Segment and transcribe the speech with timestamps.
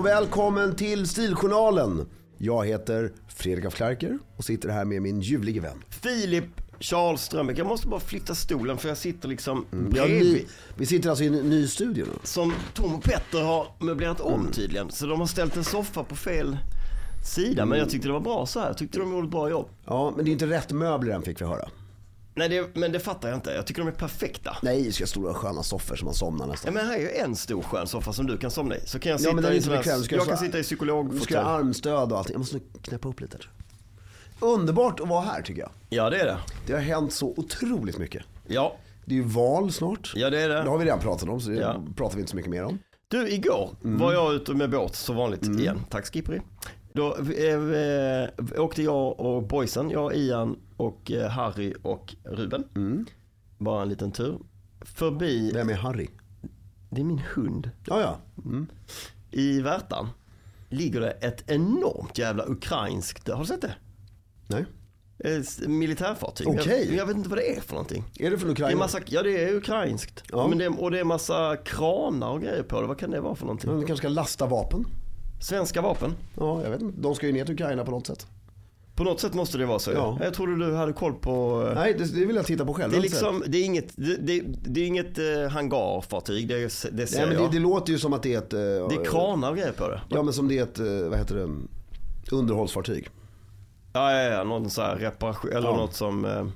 [0.00, 2.06] och välkommen till Stiljournalen.
[2.38, 5.84] Jag heter Fredrik af Klerker och sitter här med min ljuvlige vän.
[5.88, 6.44] Filip
[6.80, 7.58] Charles Strömbäck.
[7.58, 10.32] Jag måste bara flytta stolen för jag sitter liksom Ja, bredvid.
[10.32, 10.46] ni,
[10.76, 12.18] vi sitter alltså i en ny studio nu.
[12.24, 14.90] Som Tom och Petter har möblerat om tydligen.
[14.90, 16.56] Så de har ställt en soffa på fel
[17.34, 17.66] sida.
[17.66, 18.66] Men jag tyckte det var bra så här.
[18.66, 19.68] Jag tyckte de gjorde ett bra jobb.
[19.86, 21.68] Ja, men det är inte rätt möbler än fick vi höra.
[22.34, 23.50] Nej, det, men det fattar jag inte.
[23.50, 24.56] Jag tycker de är perfekta.
[24.62, 26.74] Nej, det ska stora sköna soffor som man somnar Ja, nästan.
[26.74, 28.80] men här är ju en stor skön soffa som du kan somna i.
[28.86, 30.00] Så kan jag sitta Ja, men den är i inte bekväm.
[30.02, 30.62] Du Jag så- kan sitta i
[31.12, 32.32] Du ska ha armstöd och allting.
[32.34, 33.38] Jag måste knäppa upp lite.
[34.40, 35.70] Underbart att vara här tycker jag.
[35.88, 36.36] Ja, det är det.
[36.66, 38.22] Det har hänt så otroligt mycket.
[38.46, 40.12] Ja, Det är ju val snart.
[40.16, 40.70] ja det är Det det.
[40.70, 41.82] har vi redan pratat om så det Ja.
[41.96, 42.78] pratar vi inte så mycket mer om.
[43.08, 45.84] Du, igår var jag ute med båt som vanligt igen.
[45.90, 46.40] Tack Skippery.
[46.92, 48.28] Då eh, eh,
[48.62, 52.64] åkte jag och boysen, jag, Ian och eh, Harry och Ruben.
[53.58, 54.38] Bara en liten tur.
[54.80, 56.08] Förbi, Vem är Harry?
[56.90, 57.70] det är min hund.
[57.86, 58.18] Ja, ja.
[58.44, 58.66] Mm.
[59.30, 60.08] I Värtan
[60.68, 63.74] ligger det ett enormt jävla ukrainskt, har du sett det?
[64.46, 64.64] Nej.
[65.18, 66.48] Ett militärfartyg.
[66.48, 66.86] Okej.
[66.86, 68.04] Jag, jag vet inte vad det är för någonting.
[68.18, 68.78] Är det från Det är Ukraina?
[68.78, 70.22] massa, ja det är ukrainskt.
[70.32, 70.48] Ja.
[70.48, 72.86] Men det, och det är massa kranar och grejer på det.
[72.86, 73.70] Vad kan det vara för någonting?
[73.70, 74.84] De kanske ska lasta vapen?
[75.40, 76.14] Svenska vapen.
[76.36, 77.00] Ja, jag vet inte.
[77.00, 78.26] De ska ju ner till Ukraina på något sätt.
[79.00, 79.92] På något sätt måste det vara så.
[79.92, 80.18] Ja.
[80.20, 81.64] Jag trodde du hade koll på...
[81.68, 82.92] eh, Nej, det, det vill jag titta på själv.
[82.92, 87.18] Det är liksom, det är inget, det, det, är inget eh, hangarfartyg, det, det ser
[87.18, 87.52] Nej, men jag.
[87.52, 88.52] det låter ju som att det är ett...
[88.52, 90.00] eh, det är kranar och grejer på det.
[90.08, 90.78] Ja, men som det är ett,
[91.10, 91.48] vad heter det,
[92.36, 93.08] underhållsfartyg.
[93.92, 95.76] Ja, ja, ja någon så här reparation, eller Ja.
[95.76, 96.50] något som...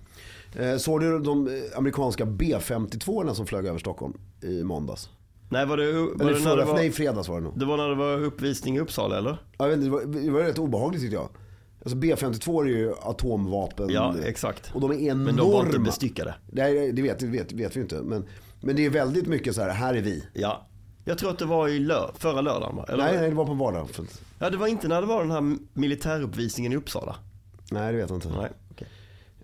[0.79, 5.09] Såg du de amerikanska B-52 som flög över Stockholm i måndags?
[5.49, 7.59] nej, var det, var Eller det, förra, det, var, nej, fredags var det nog.
[7.59, 9.37] det var när det var uppvisning i Uppsala eller?
[9.59, 11.29] Jag vet inte, det, var, det var rätt obehagligt tyckte jag.
[11.85, 13.91] Alltså B-52 är ju atomvapen.
[13.91, 14.71] Ja, exakt.
[14.75, 15.25] Och de är enorma.
[15.25, 16.35] Men de var inte bestyckade.
[16.47, 17.95] Nej, det vet, vet, vet vi inte.
[18.03, 18.25] Men,
[18.61, 20.25] men det är väldigt mycket så här, här är vi.
[20.33, 20.67] Ja.
[21.05, 22.85] Jag tror att det var i lör, förra lördagen va?
[22.89, 23.05] Eller?
[23.05, 23.91] Nej, nej, det var på vardag.
[23.91, 24.05] För-
[24.39, 27.17] Ja, det var inte när det var den här militäruppvisningen i Uppsala.
[27.71, 28.29] Nej, det vet jag inte.
[28.29, 28.89] Nej, okej.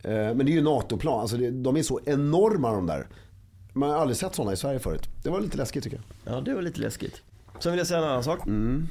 [0.02, 3.06] Eh, Men det är ju NATO-plan, alltså de är så enorma de där.
[3.72, 5.08] Man har aldrig sett sådana i Sverige förut.
[5.22, 6.34] Det var lite läskigt tycker jag.
[6.34, 7.22] Ja, det var lite läskigt.
[7.58, 8.46] Sen vill jag säga en annan sak.
[8.46, 8.86] Mm.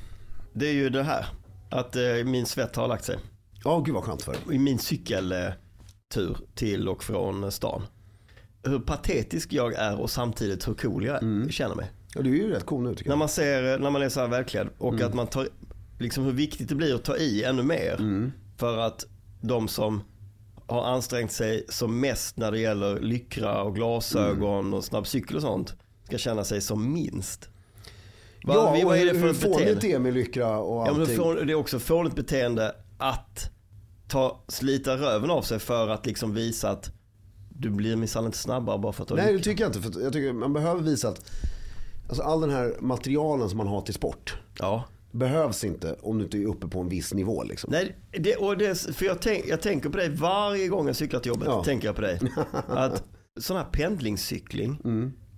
[0.54, 1.26] Det är ju det här.
[1.70, 3.18] Att eh, min svett har lagt sig.
[3.64, 4.42] Ja, gud vad skönt för dig.
[4.56, 7.82] I min cykeltur till och från stan.
[8.64, 11.50] Hur patetisk jag är och samtidigt hur cool jag Mm.
[11.50, 11.92] känner mig.
[12.16, 13.20] Ja, du är ju rätt cool nu tycker När jag.
[13.20, 15.08] man ser, när man är så här välklädd och Mm.
[15.08, 15.48] att man tar,
[16.00, 17.96] liksom hur viktigt det blir att ta i ännu mer.
[18.00, 18.32] Mm.
[18.58, 19.06] För att
[19.42, 20.02] de som
[20.68, 24.74] har ansträngt sig som mest när det gäller lyckra och glasögon Mm.
[24.74, 25.74] och snabb cykel och sånt
[26.04, 27.50] ska känna sig som minst.
[28.44, 29.82] Vad, Ja, vad är hur, det hur för fånigt beteende?
[29.82, 31.48] det är med lyckra och Ja, men allting.
[31.48, 33.50] det är också fånigt beteende att
[34.08, 36.92] ta, slita röven av sig för att liksom visa att
[37.50, 39.92] du blir minsann inte snabbare bara för att du Nej det tycker jag inte.
[39.92, 41.32] För jag tycker man behöver visa att
[42.08, 44.84] alltså, all den här materialen som man har till sport Ja.
[45.12, 47.44] behövs inte om du inte är uppe på en viss nivå.
[47.44, 47.72] Liksom.
[47.72, 51.20] Nej, det, och det, för jag, tänk, jag tänker på dig varje gång jag cyklar
[51.20, 51.48] till jobbet.
[51.48, 51.64] Ja.
[51.64, 52.20] Tänker jag på dig.
[52.68, 53.04] Att
[53.40, 54.82] sån här pendlingscykling,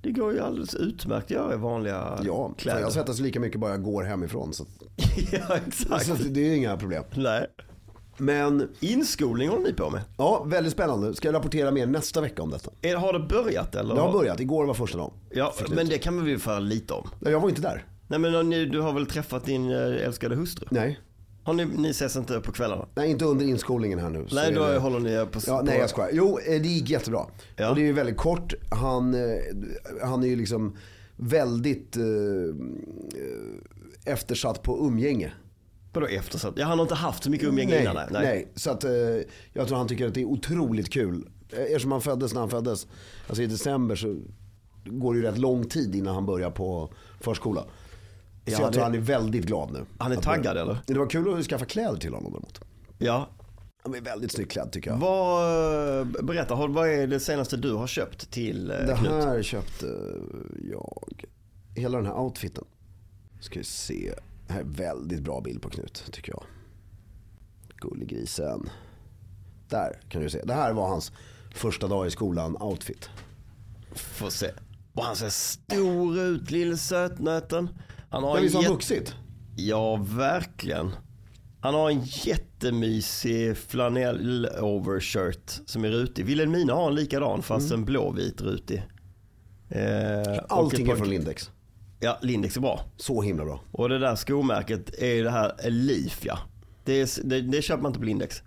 [0.01, 2.19] det går ju alldeles utmärkt att göra i vanliga.
[2.23, 2.81] Ja, kläder.
[2.81, 4.53] jag svettas lika mycket bara jag går hemifrån.
[4.53, 4.65] Så,
[5.31, 6.05] ja, exakt.
[6.05, 7.03] så det är inga problem.
[7.15, 7.47] Nej.
[8.17, 10.01] Men Inskolning håller ni på med.
[10.17, 11.13] ja, väldigt spännande.
[11.13, 12.71] Ska jag rapportera mer nästa vecka om detta?
[12.81, 13.95] Är, har det börjat eller?
[13.95, 15.13] Det har börjat, igår var första dagen.
[15.29, 17.09] Ja, Fick men det kan vi väl föra lite om.
[17.19, 17.85] Jag var inte där.
[18.07, 20.67] Nej men ni, du har väl träffat din eh, älskade hustru?
[20.71, 20.99] Nej.
[21.43, 22.87] Har ni, ni ses inte på kvällarna?
[22.95, 24.27] Nej, inte under inskolningen här nu.
[24.31, 25.39] Nej då det- håller ni på...
[25.47, 26.09] Ja, nej jag skojar.
[26.13, 27.25] Jo, eh, det gick jättebra.
[27.55, 27.69] Ja.
[27.69, 28.53] Och det är ju väldigt kort.
[28.71, 29.37] Han, eh,
[30.03, 30.77] han är ju liksom
[31.15, 35.31] väldigt eh, eh, eftersatt på umgänge.
[35.93, 36.53] Vadå eftersatt?
[36.57, 38.07] Ja han har inte haft så mycket umgänge nej, innan nej.
[38.11, 38.51] nej.
[38.55, 38.91] Så att eh,
[39.53, 41.27] jag tror han tycker att det är otroligt kul.
[41.51, 42.87] Eftersom han föddes när han föddes,
[43.27, 44.17] alltså i december så
[44.85, 47.65] går det ju rätt lång tid innan han börjar på förskola.
[48.55, 49.85] Så Ja, jag tror han är väldigt glad nu.
[49.97, 50.77] Han är taggad eller?
[50.87, 52.61] Det var kul att skaffa kläder till honom däremot.
[52.97, 53.29] Ja.
[53.83, 54.97] Han är väldigt snyggt klädd tycker jag.
[54.97, 59.11] Vad, berätta, har- vad är det senaste du har köpt till eh, Det Knut?
[59.11, 59.85] här köpte
[60.71, 61.25] jag.
[61.75, 62.63] Hela den här outfiten.
[63.39, 64.13] Ska vi se.
[64.47, 66.43] Det här är väldigt bra bild på Knut tycker jag.
[67.77, 68.69] Gullegrisen.
[69.69, 70.41] Där kan du se.
[70.43, 71.11] Det här var hans
[71.55, 73.09] första dag i skolan outfit.
[73.93, 74.51] Får se.
[74.93, 77.69] Och han ser stor ut, lille sötnöten.
[78.11, 79.15] Han har Ja, visst har han vuxit?
[79.55, 80.91] Ja, verkligen.
[81.61, 86.25] Han har en jättemysig flanell overshirt som är rutig.
[86.25, 88.77] Wilhelmina har en likadan fast en blåvit rutig.
[89.69, 89.81] Eh,
[90.21, 90.39] Mm.
[90.49, 91.49] Allting är från Lindex.
[91.99, 92.85] Ja, Lindex är bra.
[92.97, 93.61] Så himla bra.
[93.71, 96.39] Och det där skomärket är ju det här Leaf ja.
[96.85, 98.43] Det, är, det, det köper man inte på Lindex.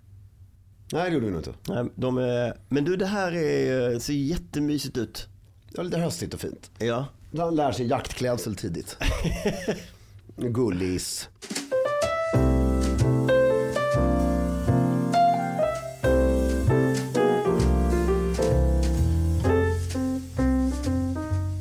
[0.91, 1.53] Nej det gjorde vi nog inte.
[1.67, 5.27] Nej, de är, men du det här är, ser jättemysigt ut.
[5.77, 6.71] Var lite höstigt och fint.
[6.79, 7.05] Ja.
[7.37, 8.97] Han lär sig jaktklädsel tidigt.
[10.37, 11.29] Gullis.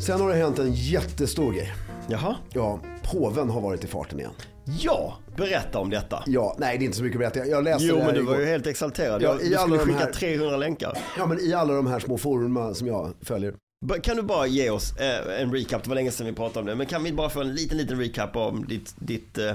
[0.00, 1.72] Sen har det hänt en jättestor grej.
[2.08, 2.36] Jaha.
[2.52, 4.32] Ja, påven har varit i farten igen.
[4.80, 6.22] Ja, berätta om detta.
[6.26, 7.50] Ja, nej det är inte så mycket att berätta.
[7.50, 8.40] Jag läste Jo men du var igår.
[8.44, 9.22] ju helt exalterad.
[9.22, 10.98] Ja, Jag, du skulle skicka här- 300 länkar.
[11.18, 13.54] Ja, men i alla de här små forumen som jag följer.
[14.02, 15.82] Kan du bara ge oss eh, en recap?
[15.82, 16.74] Det var länge sedan vi pratade om det.
[16.74, 19.52] Men kan vi bara få en liten, liten recap om ditt, ditt, eh,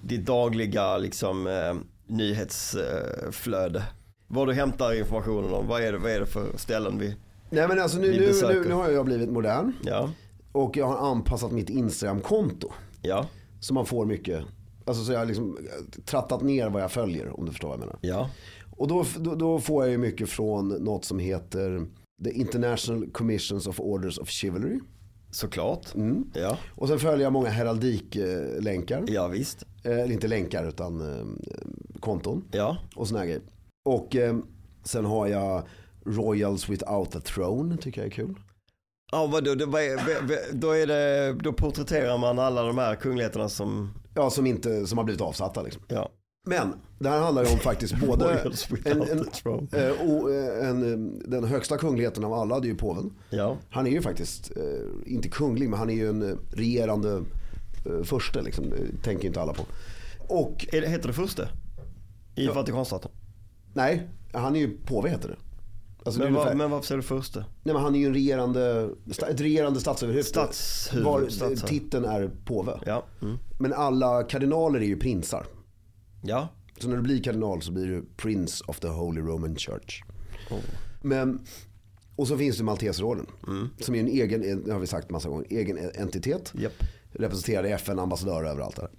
[0.00, 1.74] ditt dagliga liksom, eh,
[2.06, 3.82] nyhetsflöde?
[4.28, 5.66] Vad du hämtar informationen om?
[5.68, 7.16] Vad är det, vad är det för ställen vi...
[7.50, 9.72] Nej men alltså nu, nu, nu, nu har jag blivit modern.
[9.84, 10.10] Ja,
[10.52, 12.72] Och jag har anpassat mitt Instagram-konto.
[13.02, 13.26] ja,
[13.60, 14.44] Så man får mycket,
[14.84, 15.58] alltså så jag har liksom
[16.04, 17.98] trattat ner vad jag följer om du förstår vad jag menar.
[18.00, 18.30] ja.
[18.76, 21.86] Och då, då, då får jag ju mycket från något som heter
[22.24, 24.78] The International Commissions of Orders of Chivalry.
[25.30, 25.94] Såklart.
[25.94, 26.24] Mm.
[26.34, 29.04] Ja, Och sen följer jag många heraldiklänkar.
[29.08, 29.62] ja visst.
[29.84, 31.26] Eh, Eller inte länkar utan eh,
[32.00, 32.44] konton.
[32.52, 33.42] Ja, Och såna här grejer.
[33.84, 34.36] Och eh,
[34.84, 35.62] sen har jag
[36.06, 38.34] Royals Without a Throne, tycker jag är kul.
[39.12, 39.82] ja vadå, vad-
[40.52, 43.90] då, är det, då porträtterar man alla de här kungligheterna som...
[44.14, 45.82] Ja, som, inte, som har blivit avsatta liksom.
[45.88, 46.10] Ja.
[46.44, 48.32] Men det här handlar ju om faktiskt både
[48.84, 49.18] en, en,
[49.72, 50.98] eh, och, eh, en, eh,
[51.30, 53.10] den högsta kungligheten av alla, det är ju påven.
[53.30, 54.52] Ja, Han är ju faktiskt,
[55.06, 57.22] inte kunglig, men han är ju en regerande
[58.04, 58.42] förste.
[58.42, 58.64] Liksom.
[59.02, 59.62] Tänker inte alla på.
[60.28, 61.48] Och är det, heter det förste?
[62.34, 62.52] I Ja.
[62.52, 63.10] Vatikanstaten?
[63.74, 65.36] nej, han är ju påve heter det.
[66.04, 67.38] Alltså, Men, ungefär- men varför säger du förste?
[67.62, 68.90] nej, men han är ju en regerande,
[69.30, 70.26] ett regerande statsöverhuvud.
[70.26, 71.66] Statshuvud, Var, statshuvud.
[71.66, 72.72] titeln är påve.
[72.86, 73.04] Ja.
[73.22, 73.36] Mm.
[73.58, 75.46] Men alla kardinaler är ju prinsar.
[76.22, 76.48] Ja.
[76.78, 80.02] Så när du blir kardinal så blir du Prince of the Holy Roman Church.
[80.50, 80.58] Oh.
[81.02, 81.46] Men,
[82.16, 83.26] och så finns det Malteserorden.
[83.46, 83.68] Mm.
[83.80, 86.52] Som är en egen, det har vi sagt massa gånger, egen entitet.
[86.54, 86.72] Japp.
[87.12, 88.90] Representerade FN, ambassadörer överallt där.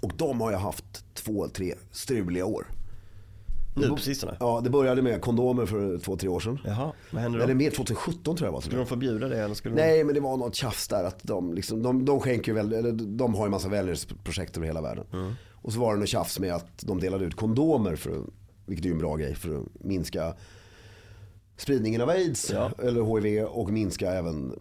[0.00, 2.66] Och de har ju haft två, tre struliga år.
[3.74, 4.36] Nu på sistone?
[4.40, 6.58] Ja, det började med kondomer för två, tre år sedan.
[6.64, 7.44] Jaha, vad händer då?
[7.44, 8.60] Eller mer 2017 tror jag var.
[8.60, 11.54] Skulle de förbjuda det eller skulle Nej men det var något tjafs där att de,
[11.54, 15.04] liksom, de, de skänker väl, eller de har ju massa välgörenhetsprojekt över hela världen.
[15.12, 15.32] Mm.
[15.52, 18.20] Och så var det något tjafs med att de delade ut kondomer, för,
[18.66, 20.34] vilket är ju en bra grej för att minska
[21.56, 22.70] spridningen av aids Ja.
[22.82, 24.52] eller hiv och minska även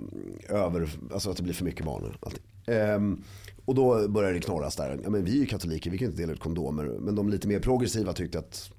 [0.49, 2.17] över, alltså att det blir för mycket barn.
[2.65, 3.23] Ehm,
[3.65, 4.99] och då började det knorras där.
[5.03, 6.83] Ja, men vi är ju katoliker, vi kan inte dela ut kondomer.
[6.99, 8.71] Men de lite mer progressiva tyckte att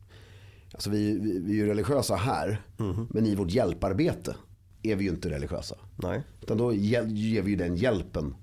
[0.75, 3.07] Alltså vi, vi, vi är ju religiösa här, Mhm.
[3.11, 4.37] men i vårt hjälparbete
[4.83, 5.76] är vi ju inte religiösa.
[5.97, 6.23] Nej.
[6.43, 8.35] Utan då ge- ger vi ju den hjälpen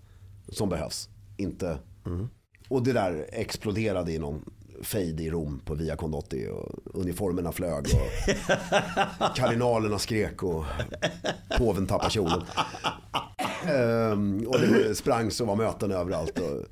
[0.48, 1.10] som behövs.
[1.38, 1.78] Inte...
[2.70, 4.46] Och det där exploderade i någon
[4.82, 10.64] fejd i Rom på Via Condotti och uniformerna flög och kardinalerna skrek och
[11.58, 12.42] påven tappade kjolen.
[13.68, 16.40] Ehm, och det sprang så var möten överallt.
[16.40, 16.66] Och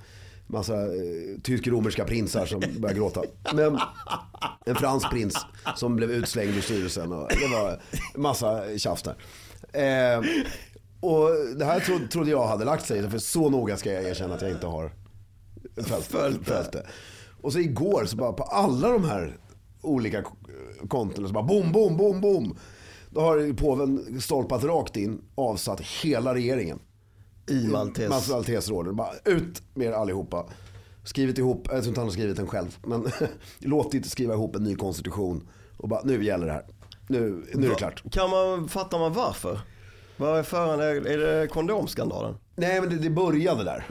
[0.47, 3.21] massa eh, tysk-romerska prinsar som började gråta.
[3.53, 3.79] Men
[4.65, 5.37] en fransk prins
[5.75, 7.11] som blev utslängd ur styrelsen.
[7.11, 7.81] Och det var
[8.15, 9.15] massa tjafs där.
[9.73, 10.23] Ehm,
[10.99, 13.09] och det här tro, trodde jag hade lagt sig.
[13.09, 14.91] För så noga ska jag erkänna att jag inte har
[16.01, 16.85] följt, det.
[17.41, 19.37] Och så igår så bara på alla de här
[19.81, 20.23] olika
[20.87, 22.57] kontona så bara boom, boom, boom, boom.
[23.09, 26.79] Då har påven stolpat rakt in, avsatt hela regeringen.
[27.47, 28.29] I Maltes.
[28.29, 28.95] Maltesrådet.
[28.95, 30.45] Bara ut med er allihopa.
[31.03, 32.77] Skrivit ihop, jag tror inte han har skrivit den själv.
[32.85, 33.07] Men
[33.59, 35.47] låtit skriva ihop en ny konstitution.
[35.77, 36.65] Och bara nu gäller det här.
[37.07, 38.11] Nu, nu är det klart.
[38.11, 39.59] Kan man, fattar man varför?
[40.17, 42.35] Vad är föran, är det kondomskandalen?
[42.55, 43.85] Nej men det, det började där.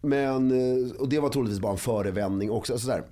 [0.00, 2.78] Men, eh, och det var troligtvis bara en förevändning också.
[2.78, 3.04] Sådär.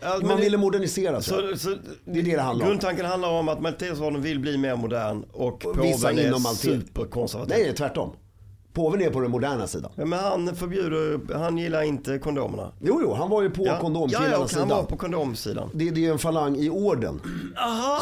[0.00, 1.34] Men Man ville modernisera sig.
[1.34, 2.70] Så, så, Det är det det handlar om.
[2.70, 7.56] Grundtanken handlar om att Maltesorden vill bli mer modern och påven är superkonservativ.
[7.58, 8.16] Nej, tvärtom.
[8.72, 9.92] Påven är på den moderna sidan.
[9.96, 12.72] Ja, men han förbjuder, han gillar inte kondomerna.
[12.80, 14.66] Jo, jo, han var ju på ja, kondomkillarnas ja, han sida.
[14.66, 15.70] var på kondomsidan.
[15.74, 17.20] Det, det är en falang i orden.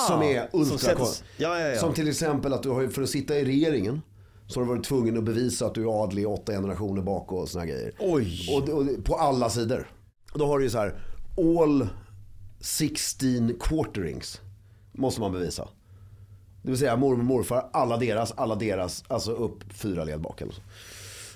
[0.08, 1.80] Som är ultra sätts- ja, ja, ja.
[1.80, 4.02] Som till exempel att du har, för att sitta i regeringen
[4.46, 7.48] så har du varit tvungen att bevisa att du är adlig åtta generationer bak och
[7.48, 7.92] såna grejer.
[7.98, 8.48] Oj.
[8.56, 9.90] Och, och, på alla sidor.
[10.34, 10.94] Då har du ju så här
[11.62, 11.88] all
[12.60, 14.40] 16 quarterings
[14.92, 15.68] måste man bevisa.
[16.62, 20.40] Det vill säga mormor och morfar, alla deras, alla deras, alltså upp fyra led bak
[20.40, 20.60] eller så.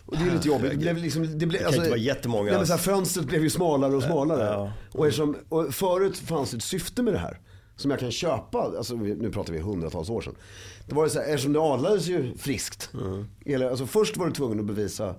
[0.06, 0.70] Och det är lite jobbigt.
[0.70, 2.50] Det blev liksom, det blev, kan inte vara jättemånga.
[2.50, 4.44] Nej, men så här, fönstret blev ju smalare och smalare.
[4.44, 4.72] Ja.
[4.92, 7.40] Och, eftersom, och förut fanns det ett syfte med det här.
[7.76, 10.34] Som jag kan köpa, alltså, nu pratar vi hundratals år sedan.
[10.86, 12.90] Det var ju så här, eftersom det adlades ju friskt.
[13.46, 15.14] Eller, alltså, först var du tvungen att bevisa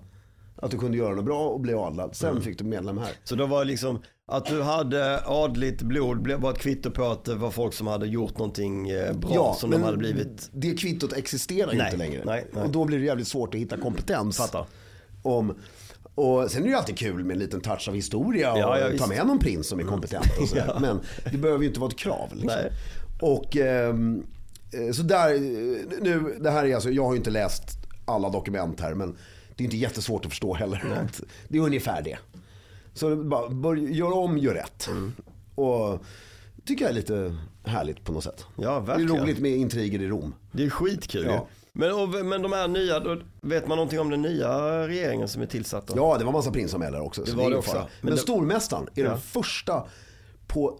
[0.65, 2.15] att du kunde göra något bra och bli adlad.
[2.15, 3.11] Sen fick du medlem här.
[3.23, 7.35] Så det var liksom att du hade adligt blod bara ett kvitto på att det
[7.35, 10.49] var folk som hade gjort någonting eh, bra som de hade blivit.
[10.53, 12.21] det kvittot existerar Nej, inte längre.
[12.25, 12.63] nej, nej.
[12.63, 14.37] Och då blir det jävligt svårt att hitta kompetens.
[14.37, 14.65] Fattar.
[15.23, 15.55] Om,
[16.15, 18.79] och sen är det ju alltid kul med en liten touch av historia och Ja,
[18.79, 20.25] ja, ta med någon prins som är kompetent.
[20.41, 20.65] Och sådär.
[20.73, 20.79] Ja.
[20.79, 20.99] Men
[21.31, 22.29] det behöver ju inte vara ett krav.
[22.33, 22.61] Liksom.
[23.21, 24.23] Och ehm,
[24.71, 25.39] eh, så där, eh,
[26.01, 27.63] nu, det här är alltså, jag har ju inte läst
[28.05, 29.17] alla dokument här men
[29.55, 31.07] det är inte jättesvårt att förstå heller.
[31.47, 32.17] Det är ungefär det.
[32.93, 34.87] Så det bara, bör, gör om, gör rätt.
[34.87, 35.13] Mm.
[35.55, 36.03] Och
[36.65, 38.45] tycker jag är lite härligt på något sätt.
[38.55, 39.11] Ja, det verkligen.
[39.15, 40.35] är roligt med intriger i Rom.
[40.51, 41.47] Det är skitkul Ja.
[41.73, 44.49] men, och, men de här nya, då, vet man någonting om den nya
[44.87, 45.87] regeringen som är tillsatt?
[45.87, 45.93] Då?
[45.97, 47.25] Ja, det var massa prinsanmälare också.
[47.25, 47.71] så Det var det också.
[47.71, 47.81] fara.
[47.81, 49.09] Men Men, det- stormästaren är Ja.
[49.09, 49.83] den första
[50.47, 50.79] på,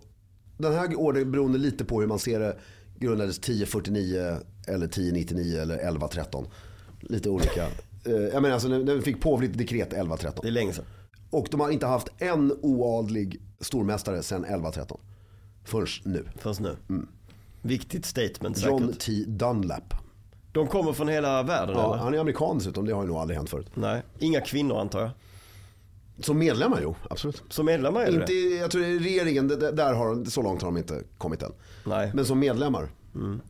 [0.58, 2.58] den här ordningen beroende lite på hur man ser det,
[3.00, 6.48] grundades 1049 eller 1099 eller 1113.
[7.02, 7.68] Lite olika.
[8.06, 10.40] Eh, Jag menar alltså den fick påvligt dekret 1113.
[10.42, 10.86] Det är länge sedan.
[11.30, 15.00] Och de har inte haft en oadlig stormästare sedan 1113.
[15.64, 16.26] Förrän nu.
[16.38, 16.76] Först nu.
[17.62, 18.72] Viktigt statement säkert.
[18.72, 19.12] John T.
[19.28, 19.94] Dunlap.
[20.52, 22.04] De kommer från hela världen Ja, eller?
[22.04, 23.68] han är amerikan dessutom, det har ju nog aldrig hänt förut.
[23.74, 25.10] Nej, inga kvinnor antar jag.
[26.20, 27.44] Som medlemmar, jo, absolut.
[27.50, 31.04] Som medlemmar är det Inte, jag tror regeringen, där har så långt har de inte
[31.18, 31.52] kommit än.
[31.84, 32.12] Nej.
[32.14, 32.90] Men som medlemmar,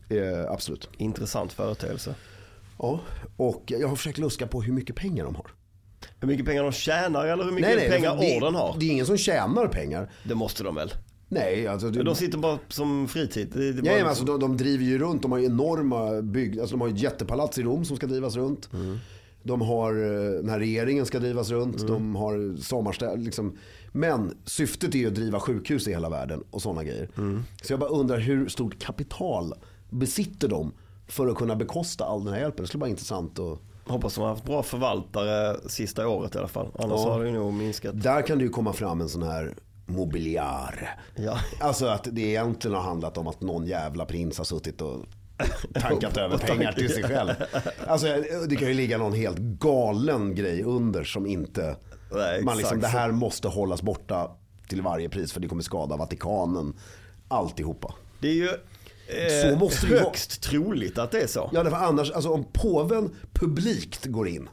[0.08, 0.88] eh, absolut.
[0.96, 2.14] Intressant företeelse.
[2.78, 3.00] Ja,
[3.36, 5.46] och jag har försökt luska på hur mycket pengar de har.
[6.20, 8.76] Hur mycket pengar de tjänar eller hur mycket pengar det, orden har?
[8.78, 10.10] det är ingen som tjänar pengar.
[10.24, 10.92] Det måste de väl?
[11.28, 13.48] Nej, alltså, det, De sitter bara som fritid.
[13.52, 16.60] Det, det Ja, bara men alltså, de, de driver ju runt, de har enorma bygg,
[16.60, 18.72] alltså de har ett jättepalats i Rom som ska drivas runt.
[18.72, 18.98] Mm.
[19.42, 23.16] De har, eh, den här regeringen ska drivas runt, de har sommarstäder.
[23.16, 23.58] Liksom.
[23.92, 27.08] Men syftet är ju att driva sjukhus i hela världen och sådana grejer.
[27.16, 27.42] Mm.
[27.62, 29.54] Så jag bara undrar hur stort kapital
[29.90, 30.72] besitter de
[31.08, 32.62] för att kunna bekosta all den här hjälpen?
[32.62, 33.58] Det skulle vara intressant att
[33.88, 36.70] Hoppas de har haft bra förvaltare sista året i alla fall.
[36.78, 37.12] Annars Ja.
[37.12, 38.02] har det nog minskat.
[38.02, 39.54] Där kan det ju komma fram en sån här
[39.86, 40.98] mobiliar.
[41.14, 41.38] Ja.
[41.60, 45.04] Alltså att det egentligen har handlat om att någon jävla prins har suttit och
[45.80, 47.30] tankat över pengar till sig själv.
[47.86, 48.06] Alltså
[48.48, 51.76] det kan ju ligga någon helt galen grej under som inte,
[52.12, 54.30] Nej, man liksom, det här måste hållas borta
[54.68, 56.74] till varje pris för det kommer skada Vatikanen.
[57.28, 57.94] Alltihopa.
[58.20, 58.48] Det är ju
[59.42, 61.50] Så eh, måste det ju högst troligt att det är så.
[61.52, 64.48] Ja, därför annars, alltså om påven publikt går in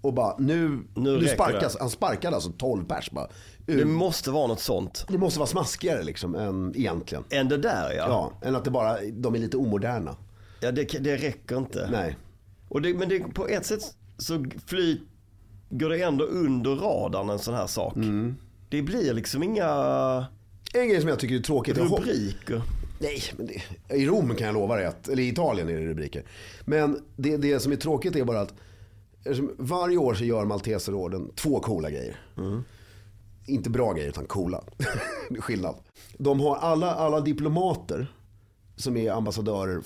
[0.00, 1.80] och bara nu, nu, räcker sparkas, det.
[1.80, 3.28] han sparkade alltså 12 pers bara.
[3.66, 5.04] Det måste vara något sånt.
[5.08, 7.24] Det måste vara smaskigare liksom än egentligen.
[7.30, 8.32] Än det där ja.
[8.42, 10.16] Ja, än att det bara, de är lite omoderna.
[10.60, 11.88] Ja, det, det räcker inte.
[11.92, 12.16] Nej.
[12.68, 13.80] Och det, men det, på ett sätt
[14.18, 17.96] så flyger det ändå under radarn en sån här sak.
[17.96, 18.36] Mm.
[18.68, 19.66] Det blir liksom inga
[20.74, 21.78] En grej som jag tycker är tråkigt.
[21.78, 22.62] Rubriker.
[22.98, 23.62] Nej, men det,
[23.96, 26.24] i Rom kan jag lova dig att, eller i Italien är det rubriker.
[26.64, 28.54] Men det, det som är tråkigt är bara att
[29.58, 32.20] varje år så gör Malteserorden två coola grejer.
[33.46, 34.64] Inte bra grejer utan coola.
[35.38, 35.74] skillnad.
[36.18, 38.12] De har alla, alla diplomater
[38.76, 39.82] som är ambassadörer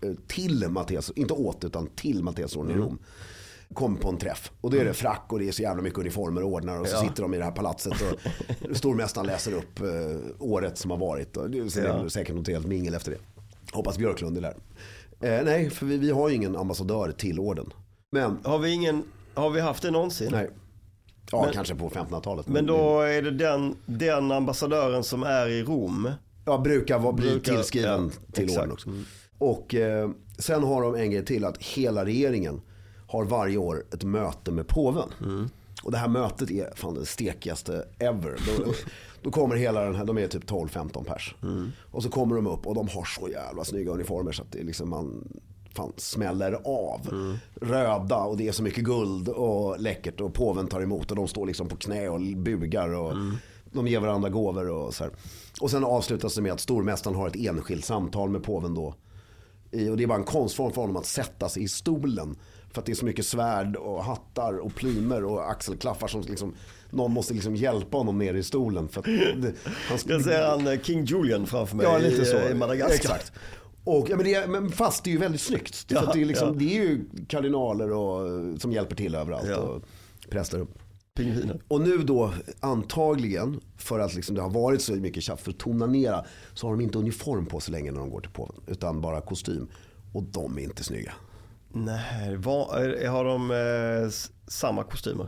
[0.00, 2.98] eh, till Maltes, inte åt utan till Malteserorden i Rom.
[3.74, 4.52] Kom på en träff.
[4.60, 6.80] Och då är det frack och det är så jävla mycket uniformer och ordnar.
[6.80, 9.86] Och så sitter de i det här palatset och stormästaren läser upp eh,
[10.38, 11.36] året som har varit.
[11.36, 12.08] Och det är Ja.
[12.10, 13.18] säkert något helt mingel efter det.
[13.72, 14.54] Hoppas Björklund är där.
[15.20, 17.72] Eh, nej, för vi, vi har ju ingen ambassadör till orden.
[18.12, 19.02] Men, Har vi ingen,
[19.34, 20.28] har vi haft det någonsin?
[20.32, 20.50] nej.
[21.32, 22.48] Ja, Men- kanske på 1500-talet.
[22.48, 26.10] Men då är det den, den ambassadören som är i Rom.
[26.46, 28.60] Ja, brukar vara bli Brukar- tillskriven ja, till exakt.
[28.60, 28.90] orden också.
[29.38, 32.60] Och eh, sen har de en grej till att hela regeringen
[33.08, 35.08] har varje år ett möte med påven.
[35.82, 38.36] Och det här mötet är fan det stekigaste ever.
[38.46, 38.72] Då,
[39.22, 41.34] då kommer hela den här, de är typ 12-15 pers.
[41.90, 44.62] Och så kommer de upp och de har så jävla snygga uniformer så att det
[44.62, 45.28] liksom man
[45.74, 47.00] fan smäller av.
[47.60, 51.28] Röda och det är så mycket guld och läckert och påven tar emot och de
[51.28, 53.12] står liksom på knä och bugar och
[53.72, 55.12] de ger varandra gåvor och så här.
[55.60, 58.94] Och sen avslutas det med att stormästaren har ett enskilt samtal med påven då.
[59.90, 62.36] Och det är bara en konstform för honom att sätta sig i stolen.
[62.78, 66.54] För att det är så mycket svärd och hattar och plymer och axelklaffar som liksom,
[66.90, 68.88] någon måste liksom hjälpa honom ner i stolen.
[68.88, 72.36] För det, han, Jag ser han eh, King Julian framför mig Ja, lite så.
[72.36, 72.94] eh, i Madagaskar.
[72.94, 73.32] Exakt.
[73.84, 75.86] Och, ja, men, det men fast det är ju väldigt snyggt.
[75.88, 76.54] Ja, för det, är liksom, ja.
[76.54, 79.48] det är ju kardinaler och, som hjälper till överallt.
[79.48, 79.56] Ja.
[79.56, 79.82] Och
[80.30, 80.66] präster.
[81.14, 81.60] Pingviner.
[81.68, 85.58] Och nu då antagligen för att liksom det har varit så mycket tjafs för att
[85.58, 88.56] tona nera så har de inte uniform på sig längre när de går till påven.
[88.66, 89.68] Utan bara kostym.
[90.12, 91.12] Och de är inte snygga.
[91.84, 92.66] Nej, vad,
[93.10, 94.10] har de eh,
[94.46, 95.26] samma kostymer?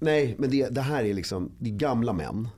[0.00, 2.48] Nej, men det, det här är liksom, det är gamla män.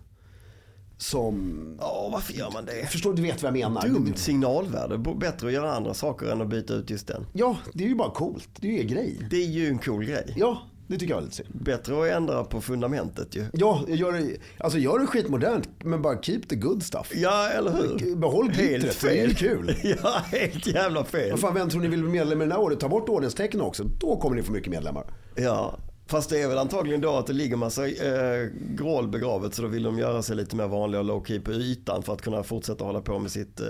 [0.98, 2.86] Som, Ja, varför gör man det?
[2.90, 3.88] förstår du, vet vad jag menar.
[3.88, 4.98] Dumt signalvärde.
[4.98, 7.26] Bättre att göra andra saker än att byta ut just den.
[7.32, 8.48] Ja, det är ju bara coolt.
[8.56, 9.26] Det är ju en grej.
[9.30, 10.34] Det är ju en cool grej.
[10.36, 11.48] Ja, det tycker jag är lite synd.
[11.52, 13.44] Bättre att ändra på fundamentet ju.
[13.52, 17.12] Ja, gör det, alltså gör det skitmodernt men bara keep the good stuff.
[17.14, 18.16] Ja, eller hur?
[18.16, 19.76] Behåll glittret, det är kul.
[20.02, 21.30] ja, helt jävla fel.
[21.30, 22.80] Vad fan, vem tror ni vill bli medlem i det här året?
[22.80, 25.04] Ta bort ordenstecken också, då kommer ni få mycket medlemmar.
[25.36, 29.62] Ja, fast det är väl antagligen då att det ligger massa eh, grål begravet så
[29.62, 32.22] då vill de göra sig lite mer vanliga och low key på ytan för att
[32.22, 33.60] kunna fortsätta hålla på med sitt...
[33.60, 33.66] Eh,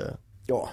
[0.46, 0.68] Ja,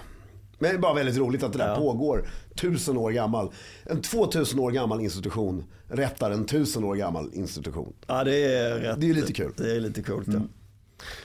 [0.58, 1.76] men det är bara väldigt roligt att det där Ja.
[1.76, 2.28] pågår.
[2.54, 3.50] Tusen år gammal.
[3.84, 7.92] En 2000 år gammal institution rättar en tusen år gammal institution.
[8.06, 9.00] ja, det är rätt.
[9.00, 9.52] Det är lite kul.
[9.56, 10.40] Det är lite coolt ja.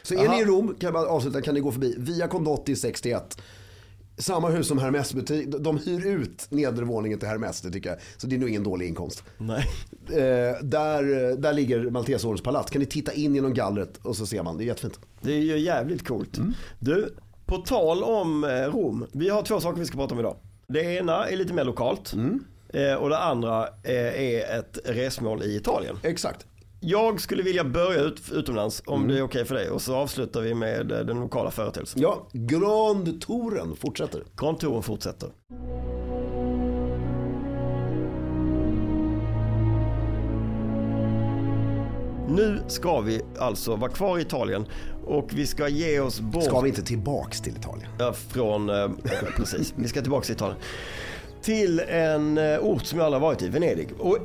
[0.03, 0.35] Så är Aha.
[0.35, 3.37] ni i Rom, kan jag bara avsluta, kan ni gå förbi via Condotti 61.
[4.17, 5.47] Samma hus som Hermes butik.
[5.59, 7.99] De hyr ut nedervåningen till Hermes, det tycker jag.
[8.17, 9.23] Så det är nog ingen dålig inkomst.
[9.37, 9.65] Nej.
[10.09, 12.71] Eh, där, där ligger Malteserordens palats.
[12.71, 14.57] Kan ni titta in genom gallret och så ser man.
[14.57, 14.99] Det är jättefint.
[15.21, 16.37] Det är ju jävligt coolt.
[16.37, 16.53] Mm.
[16.79, 17.13] Du,
[17.45, 19.05] på tal om eh, Rom.
[19.13, 20.35] Vi har två saker vi ska prata om idag.
[20.67, 22.13] Det ena är lite mer lokalt.
[22.13, 22.43] Mm.
[22.73, 25.95] Eh, och det andra eh, är ett resmål i Italien.
[26.03, 26.45] Exakt.
[26.79, 29.07] Jag skulle vilja börja ut, utomlands om Mm.
[29.13, 29.69] det är okej för dig.
[29.69, 32.01] Och så avslutar vi med den lokala företeelsen.
[32.01, 34.23] Ja, Grand Touren fortsätter.
[34.35, 35.29] Kontoren fortsätter.
[42.35, 44.65] Nu ska vi alltså vara kvar i Italien
[45.05, 48.13] och vi ska ge oss bort Ska vi inte tillbaks till Italien?
[48.13, 48.89] Från, eh,
[49.37, 50.57] precis, vi ska tillbaka till Italien.
[51.41, 53.89] Till en eh, ort som jag aldrig varit i, Venedig.
[53.99, 54.17] Och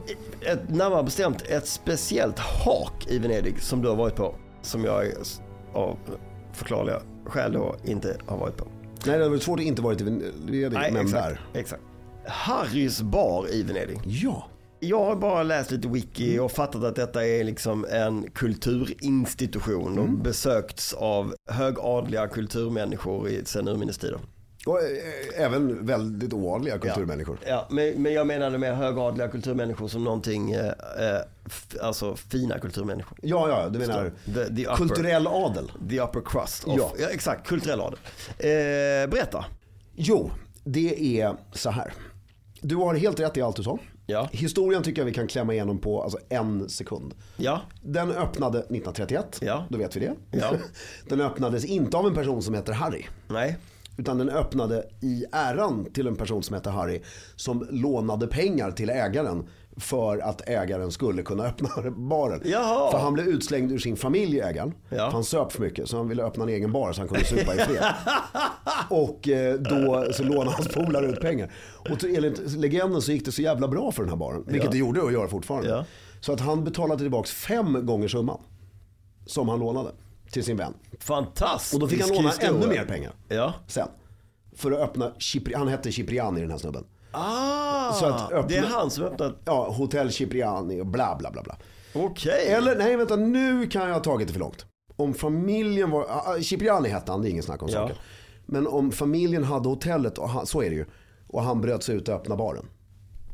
[0.47, 4.35] ett, närmare bestämt ett speciellt hak i Venedig som du har varit på.
[4.63, 5.41] Som jag s-
[5.75, 5.99] av
[6.53, 8.65] förklarliga skäl då inte har varit på.
[9.07, 11.41] Nej, det varit svårt att inte varit i Venedig, men exakt, där.
[11.55, 11.83] exakt.
[12.27, 13.99] Harrys bar i Venedig.
[14.05, 14.47] Ja.
[14.81, 20.09] Jag har bara läst lite wiki och fattat att detta är liksom en kulturinstitution och
[20.09, 24.19] besökts av högadliga kulturmänniskor i, sen urminnes tider.
[24.67, 27.39] Och eh, även väldigt oadliga kulturmänniskor.
[27.47, 31.21] Ja, men, men jag menade med högadliga kulturmänniskor som någonting, eh, eh,
[31.83, 33.19] alltså fina kulturmänniskor.
[33.23, 35.73] Ja, ja, du menar The, the upper, kulturell adel.
[35.91, 36.65] The upper crust.
[36.65, 36.93] Of, Ja.
[36.99, 37.09] ja.
[37.09, 37.99] exakt, kulturell adel.
[38.39, 39.45] Eh, berätta.
[39.95, 40.31] Jo,
[40.65, 41.93] det är så här.
[42.61, 43.79] Du har helt rätt i allt du sa.
[44.11, 44.29] Ja.
[44.33, 47.15] Historien tycker jag vi kan klämma igenom på alltså, en sekund.
[47.37, 49.65] Ja, Den öppnade 1931, Ja.
[49.69, 50.15] då vet vi det.
[50.31, 50.53] Ja.
[51.09, 53.05] Den öppnades inte av en person som heter Harry.
[53.29, 53.57] nej.
[53.97, 57.01] Utan den öppnade i äran till en person som heter Harry.
[57.37, 59.49] Som lånade pengar till ägaren.
[59.81, 62.41] För att ägaren skulle kunna öppna baren.
[62.45, 62.91] Jaha.
[62.91, 64.75] För han blev utslängd ur sin familj ägaren.
[64.89, 65.09] Ja.
[65.13, 65.89] Han söp för mycket.
[65.89, 67.85] Så han ville öppna en egen bar så han kunde supa i fred.
[68.91, 71.53] Och eh, då så lånade hans polare ut pengar.
[71.91, 74.45] Och enligt legenden så gick det så jävla bra för den här baren.
[74.47, 74.71] Vilket Ja.
[74.71, 75.69] det gjorde och gör fortfarande.
[75.71, 75.85] Ja.
[76.21, 78.41] Så att han betalade tillbaka fem gånger summan.
[79.27, 79.91] Som han lånade
[80.31, 80.75] till sin vän.
[81.01, 83.13] Fantastisk Och då fick han låna ännu mer pengar.
[83.29, 83.55] Ja.
[83.67, 83.89] Sen.
[84.57, 86.85] för att öppna, Cipri, han hette Cipriani den här snubben.
[87.11, 89.35] Ah, Så att öppna- det är han som öppnat.
[89.45, 91.57] Ja, Hotell Cipriani och bla bla bla bla.
[91.95, 92.47] Okej.
[92.49, 94.67] Eller nej vänta, nu kan jag ha tagit det för långt.
[94.97, 97.75] Om familjen var, ah, ah, Cipriani hette han, det är ingen snack om Ja.
[97.81, 97.97] saken.
[98.47, 100.85] Men om familjen hade hotellet, och han, så är det ju.
[101.29, 102.67] Och han bröt sig ut och öppnade baren.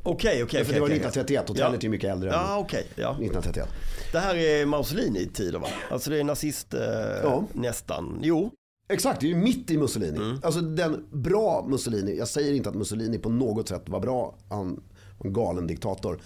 [0.03, 0.65] Okej, okej.
[0.65, 1.63] För det var okej, 1931, okej.
[1.63, 2.87] hotellet är ju mycket äldre än Ja, okej.
[2.95, 3.11] Ja.
[3.11, 3.69] 1931.
[4.13, 5.69] Det här är Mussolini-tider va?
[5.91, 6.81] Alltså det är nazist eh,
[7.23, 7.45] Ja.
[7.53, 8.19] nästan.
[8.23, 8.51] Jo.
[8.89, 10.17] Exakt, det är ju mitt i Mussolini.
[10.19, 10.39] Mm.
[10.43, 14.83] Alltså den bra Mussolini, jag säger inte att Mussolini på något sätt var bra, han
[15.19, 16.21] var en galen diktator.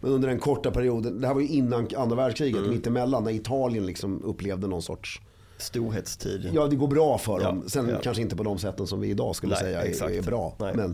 [0.00, 2.70] Men under den korta perioden, det här var ju innan andra världskriget, Mm.
[2.70, 5.20] mittemellan när Italien liksom upplevde någon sorts,
[5.58, 6.50] Storhetstid.
[6.54, 7.64] ja det går bra för Ja, dem.
[7.68, 7.98] Sen ja.
[8.02, 10.12] kanske inte på de sätten som vi idag skulle Nej, säga är, exakt.
[10.12, 10.56] är bra.
[10.60, 10.72] Nej.
[10.76, 10.92] Men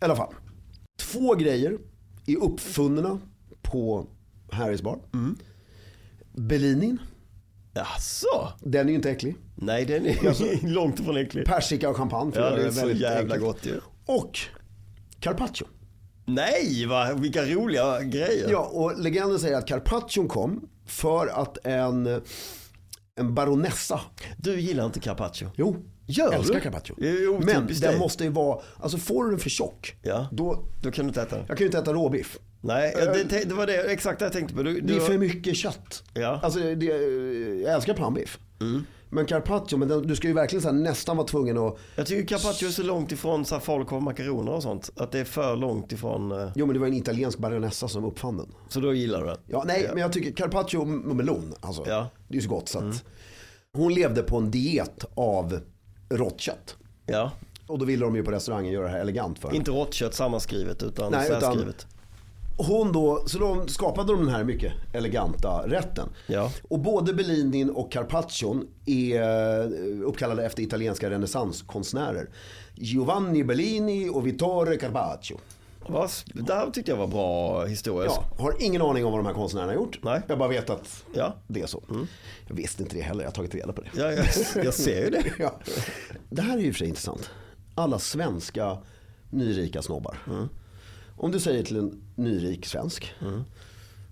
[0.00, 0.34] i alla fall,
[1.00, 1.78] två grejer
[2.26, 3.18] är uppfunna
[3.62, 4.06] på
[4.50, 4.98] Harrys bar.
[5.14, 5.36] Mm.
[6.34, 6.98] Bellinin,
[7.74, 8.48] Jaså?
[8.60, 9.36] den är ju inte äcklig.
[9.60, 11.44] Nej, den är långt ifrån äcklig.
[11.46, 13.40] Persika och champagne för Ja, det är så jävla enkelt.
[13.42, 13.80] gott ju.
[14.06, 14.38] Och
[15.20, 15.66] carpaccio.
[16.26, 17.12] Nej, va?
[17.14, 18.48] vilka roliga grejer.
[18.50, 22.22] Ja, och legenden säger att carpaccion kom för att en,
[23.20, 24.00] en baronessa,
[24.38, 25.50] Du gillar inte carpaccio?
[25.56, 26.60] jo, Gör älskar du?
[26.60, 26.94] carpaccio.
[27.44, 27.98] Men den dig.
[27.98, 30.28] måste ju vara, alltså får du den för tjock, Ja.
[30.32, 31.44] då, Då kan du inte äta den.
[31.48, 32.38] jag kan ju inte äta råbiff.
[32.62, 34.62] Nej, det, det, det var det, exakt det jag tänkte på.
[34.62, 36.02] Du, Det är du, för mycket kött.
[36.14, 36.40] Ja.
[36.42, 36.86] Alltså, det,
[37.62, 38.38] jag älskar pannbiff.
[39.12, 42.06] Men carpaccio, men den, du ska ju verkligen så här, nästan vara tvungen att, jag
[42.06, 44.90] tycker carpaccio är så långt ifrån så här falukorv och makaroner och sånt.
[44.96, 46.32] Att det är för långt ifrån.
[46.32, 48.46] eh, jo men det var en italiensk baronessa som uppfann den.
[48.68, 49.36] Så då gillar du den?
[49.46, 52.08] Ja, nej, men jag tycker carpaccio och melon, alltså, Ja.
[52.28, 53.04] det är ju så gott så att.
[53.76, 55.60] Hon levde på en diet av
[56.08, 56.76] rått kött.
[57.06, 57.30] Ja.
[57.66, 59.58] Och då ville de ju på restaurangen göra det här elegant för henne.
[59.58, 61.86] Inte råttkött sammanskrivet utan Nej, utan- särskrivet.
[62.66, 66.08] Hon då, så då skapade de den här mycket eleganta rätten.
[66.26, 66.52] Ja.
[66.68, 72.28] Och både Bellinin och Carpaccion är eh, uppkallade efter italienska renässanskonstnärer.
[72.74, 75.38] Giovanni Bellini och Vittore Carpaccio.
[75.88, 78.10] Vad- Det här tyckte jag var bra historia.
[78.16, 79.98] Ja, har ingen aning om vad de här konstnärerna har gjort.
[80.02, 80.20] Nej.
[80.26, 81.34] Jag bara vet att Ja.
[81.46, 81.82] det är så.
[82.48, 83.88] Jag visste inte det heller, jag har tagit reda på det.
[83.94, 84.26] Ja, jag,
[84.64, 85.24] jag ser ju det.
[85.38, 85.52] Ja.
[86.30, 87.30] Det här är ju för sig intressant.
[87.74, 88.78] Alla svenska
[89.30, 90.16] nyrika snobbar.
[91.22, 93.14] Om du säger till en nyrik svensk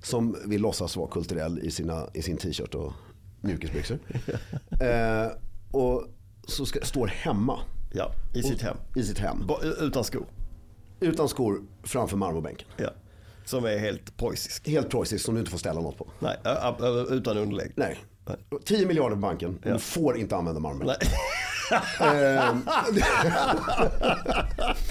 [0.02, 2.92] som vill låtsas vara kulturell i, sina, i sin t-shirt och
[3.40, 3.98] mjukisbyxor.
[4.80, 5.26] eh,
[5.70, 6.06] och
[6.46, 7.60] så ska, står hemma
[7.94, 8.76] Ja, i sitt hem.
[8.96, 9.46] i sitt hem.
[9.46, 10.26] Ba- Utan skor.
[11.00, 12.68] Utan skor framför marmorbänken.
[12.76, 12.90] Ja.
[13.44, 14.68] Som är helt preussisk.
[14.68, 16.08] Helt preussiskt som du inte får ställa något på.
[16.18, 16.36] Nej,
[17.10, 17.72] utan underlägg.
[17.76, 17.98] Nej.
[18.64, 19.72] 10 miljarder på banken, Ja.
[19.72, 21.08] du får inte använda marmorbänken.
[22.00, 22.62] Ehm,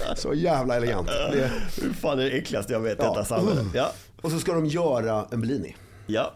[0.16, 1.06] så jävla elegant.
[1.32, 1.50] Det,
[1.82, 3.08] Hur fan är det äckligaste jag vet Ja.
[3.08, 3.64] detta samhälle?
[3.74, 3.92] Ja.
[4.22, 5.76] och så ska de göra en Bellini.
[6.06, 6.32] ja.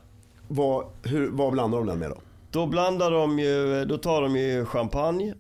[0.49, 2.17] Vad, hur, vad blandar de den med då?
[2.51, 5.35] Då blandar de ju, då tar de ju champagne.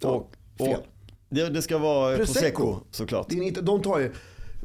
[0.00, 0.74] Ja, Och, fel.
[0.76, 0.84] och
[1.30, 2.76] det, det ska vara prosecco, Prosecco.
[2.90, 3.26] såklart.
[3.28, 4.12] Det är inte, de tar ju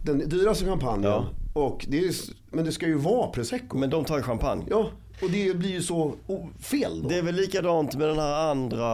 [0.04, 1.12] den dyraste champagnen.
[1.12, 1.26] Ja.
[1.54, 2.14] Och det är,
[2.52, 3.78] men det ska ju vara prosecco.
[3.78, 4.64] Men de tar ju champagne.
[4.70, 4.90] Ja,
[5.24, 6.14] och det blir ju så
[6.60, 7.10] fel då.
[7.10, 8.90] Det är väl likadant med den här andra,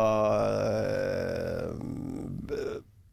[1.64, 1.70] eh,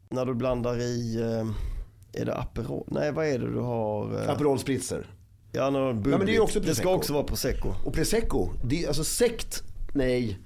[0.09, 2.83] när du blandar i, eh, är det Aperol?
[2.91, 4.23] Nej vad är det du har?
[4.23, 5.07] eh, Aperol spritzer.
[5.51, 6.89] Ja, du har men det är också Det ska prosecco.
[6.97, 7.73] också vara prosecco.
[7.85, 10.39] Och prosecco, det är alltså sekt, nej,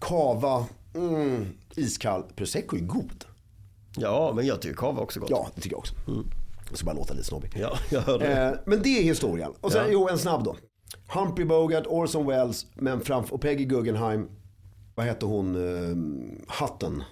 [0.00, 2.22] kava, mm, iskall.
[2.36, 3.24] Prosecco är god.
[3.96, 5.30] Ja, men jag tycker kava också gott.
[5.30, 5.94] Ja, det tycker jag också.
[6.68, 7.50] Jag ska bara låta lite snobbig.
[7.60, 8.26] Ja, jag hör det.
[8.46, 9.52] Eh, men det är historien.
[9.60, 9.88] Och sen, Ja.
[9.92, 10.56] jo, en snabb då.
[11.08, 14.28] Humphrey Bogart, Orson Welles men framför, och Peggy Guggenheim.
[14.94, 15.54] Vad hette hon?
[15.56, 17.02] Eh, Hutton.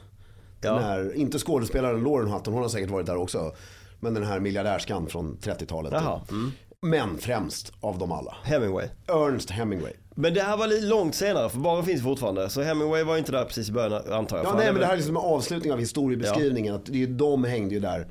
[0.60, 0.72] Ja.
[0.74, 3.54] Den här, inte skådespelaren Lauren Hutton, hon har säkert varit där också.
[4.00, 5.92] Men den här miljardärskan från 30-talet.
[5.92, 6.52] Jaha, mm.
[6.80, 8.36] Men främst av dem alla.
[8.42, 8.86] Hemingway.
[9.08, 9.92] Ernst Hemingway.
[10.14, 12.50] Men det här var lite långt senare, för baren finns fortfarande.
[12.50, 14.46] Så Hemingway var inte där precis i början antar jag.
[14.46, 16.74] Ja, nej, men det är här är liksom en avslutning av historiebeskrivningen.
[16.74, 18.06] Att det är, de hängde ju där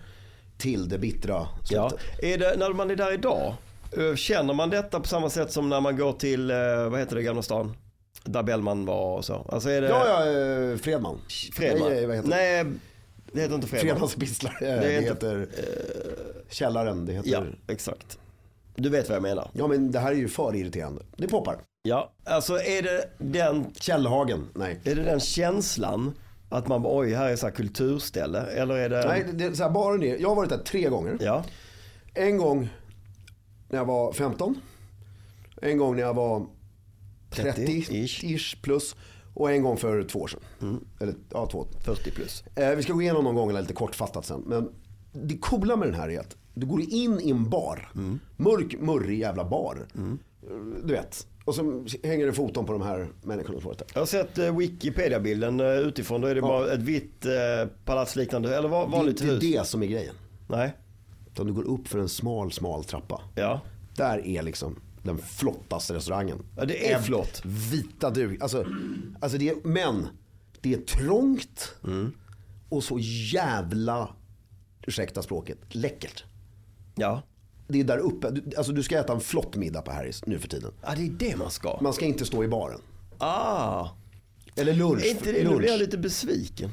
[0.58, 1.90] till det bittra Ja.
[1.90, 2.24] slutet.
[2.24, 3.54] Är det, när man är där idag,
[4.16, 7.22] känner man detta på samma sätt som när man går till, eh, vad heter det,
[7.22, 7.76] Gamla stan?
[8.24, 9.46] Där Bellman var och så.
[9.50, 11.20] Alltså är det Ja, ja, eh, Fredman.
[11.54, 11.90] Fredman?
[11.90, 12.36] Nej, vad heter det?
[12.36, 12.66] Nej,
[13.32, 13.90] det heter inte Fredman.
[13.90, 14.58] Fredmans pistlar.
[14.60, 15.48] Det, det heter
[16.50, 17.06] Källaren.
[17.06, 17.30] Det heter...
[17.30, 18.20] Ja, exakt.
[18.76, 19.50] Du vet vad jag menar.
[19.54, 21.02] Ja men det här är ju för irriterande.
[21.18, 21.58] Det poppar.
[21.84, 24.80] Ja, alltså är det den, Källhagen, nej.
[24.84, 26.14] är det den känslan
[26.50, 28.42] att man bara, oj, här är så här kulturställe?
[28.42, 29.06] Eller är det...
[29.08, 31.18] Nej, det, det, är så här, baren är, jag har varit där tre gånger.
[31.20, 31.44] Ja,
[32.14, 32.70] En gång
[33.74, 34.56] när jag var 15.
[35.62, 36.46] En gång när jag var
[37.30, 38.26] 30 30-ish.
[38.36, 38.96] ish plus.
[39.34, 40.40] Och en gång för två år sedan.
[40.62, 40.80] Mm.
[41.00, 41.68] Eller ja, två.
[41.86, 42.44] 40 plus.
[42.56, 44.42] Eh, vi ska gå igenom de gångerna lite kortfattat sen.
[44.48, 44.70] Men
[45.14, 47.92] det coola med den här är att du går in i en bar.
[47.96, 48.20] Mm.
[48.38, 49.88] Mörk, murrig jävla bar.
[50.84, 51.28] Du vet.
[51.46, 53.88] Och så hänger det foton på de här människorna som varit där.
[53.94, 56.22] Jag har sett eh, Wikipedia-bilden eh, utifrån.
[56.22, 57.32] Då är det bara ett vitt eh,
[57.86, 59.40] palatsliknande, eller va- Det är vanligt inte hus.
[59.42, 60.16] det som är grejen.
[60.48, 60.74] Nej.
[61.34, 63.22] Utan du går upp för en smal, smal trappa.
[63.36, 63.62] Ja.
[63.96, 66.38] Där är liksom den flottaste restaurangen.
[66.58, 67.42] Ja, det är flott.
[67.46, 68.42] Vita duk.
[68.42, 68.66] Alltså,
[69.22, 70.08] alltså det är, men
[70.62, 72.12] det är trångt Mm.
[72.70, 73.00] och så
[73.34, 74.10] jävla,
[74.88, 76.24] ursäkta språket, läckert.
[76.96, 77.22] Ja.
[77.68, 78.32] Det är där uppe.
[78.32, 80.72] Du, alltså du ska äta en flott middag på Harrys nu för tiden.
[80.82, 81.80] Ja, det är det man ska.
[81.82, 82.80] Man ska inte stå i baren.
[83.18, 83.90] Ah.
[84.56, 85.04] Eller lunch.
[85.06, 85.58] Är inte det, nu lunch.
[85.58, 86.70] blir jag lite besviken.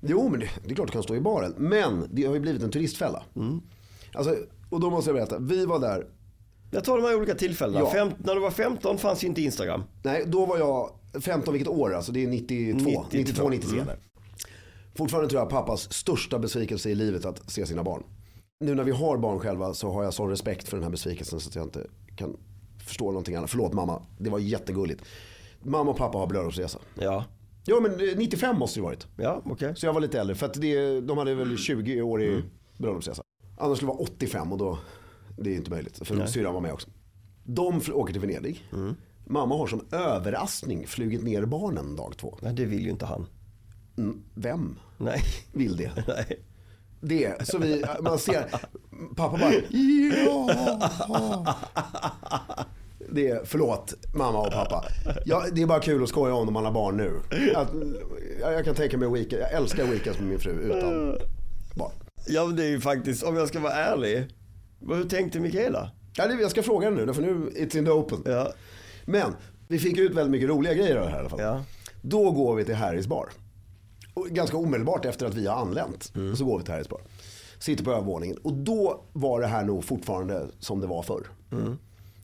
[0.00, 1.54] Jo, men det, det är klart du kan stå i baren.
[1.58, 3.22] Men det har ju blivit en turistfälla.
[3.36, 3.60] Mm.
[4.18, 4.36] Alltså,
[4.70, 5.38] och då måste jag berätta.
[5.38, 6.06] Vi var där.
[6.70, 7.80] Jag tar de här olika tillfällena.
[7.80, 7.90] Ja.
[7.92, 9.82] Fem, när du var 15 fanns ju inte Instagram.
[10.02, 11.94] Nej, då var jag 15, vilket år?
[11.94, 13.96] Alltså det är 92, 92, 92, 93 mm.
[14.94, 18.02] Fortfarande tror jag pappas största besvikelse i livet att se sina barn.
[18.60, 21.40] Nu när vi har barn själva så har jag sån respekt för den här besvikelsen
[21.40, 22.36] så att jag inte kan
[22.86, 23.50] förstå någonting annat.
[23.50, 25.04] Förlåt mamma, det var jättegulligt.
[25.62, 26.78] Mamma och pappa har bröllopsresa.
[26.94, 27.24] Ja.
[27.66, 29.06] Ja men eh, 95 måste det varit.
[29.16, 29.72] Ja, okej.
[29.76, 32.42] Så jag var lite äldre för att det, de hade väl 20 år i Mm.
[32.78, 33.22] bröllopsresa.
[33.58, 34.78] Annars skulle det vara 85 och då,
[35.38, 36.06] det är inte möjligt.
[36.08, 36.88] För syrran var med också.
[37.44, 38.68] De åker till Venedig.
[38.72, 38.94] Mm.
[39.26, 42.38] Mamma har som överraskning flugit ner barnen dag två.
[42.42, 43.26] Nej, det vill ju inte han.
[43.98, 45.22] Mm, Vem Nej.
[45.52, 45.90] vill det?
[46.08, 46.44] Nej.
[47.00, 48.44] Det, så vi, man ser,
[49.16, 49.52] pappa bara,
[51.08, 51.56] ja.
[53.12, 54.84] Det är, förlåt mamma och pappa.
[55.24, 57.20] Ja, det är bara kul att skoja om när man har barn nu.
[57.54, 57.68] Att,
[58.40, 61.18] jag, jag kan tänka mig weekend, jag älskar weekends med min fru utan
[61.74, 61.92] barn.
[62.26, 64.26] Ja, men det är ju faktiskt, om jag ska vara ärlig.
[64.80, 65.90] Hur tänkte Mikaela?
[66.16, 68.22] Ja, jag ska fråga henne nu, för nu it's in the open.
[68.26, 68.52] Ja.
[69.04, 69.34] Men
[69.68, 71.40] vi fick ut väldigt mycket roliga grejer av det här i alla fall.
[71.40, 71.64] Ja.
[72.02, 73.28] Då går vi till Harrys bar.
[74.14, 76.36] Och ganska omedelbart efter att vi har anlänt Mm.
[76.36, 77.00] så går vi till Harrys bar.
[77.58, 78.36] Sitter på övervåningen.
[78.36, 81.26] Och då var det här nog fortfarande som det var förr.
[81.52, 81.78] Mm.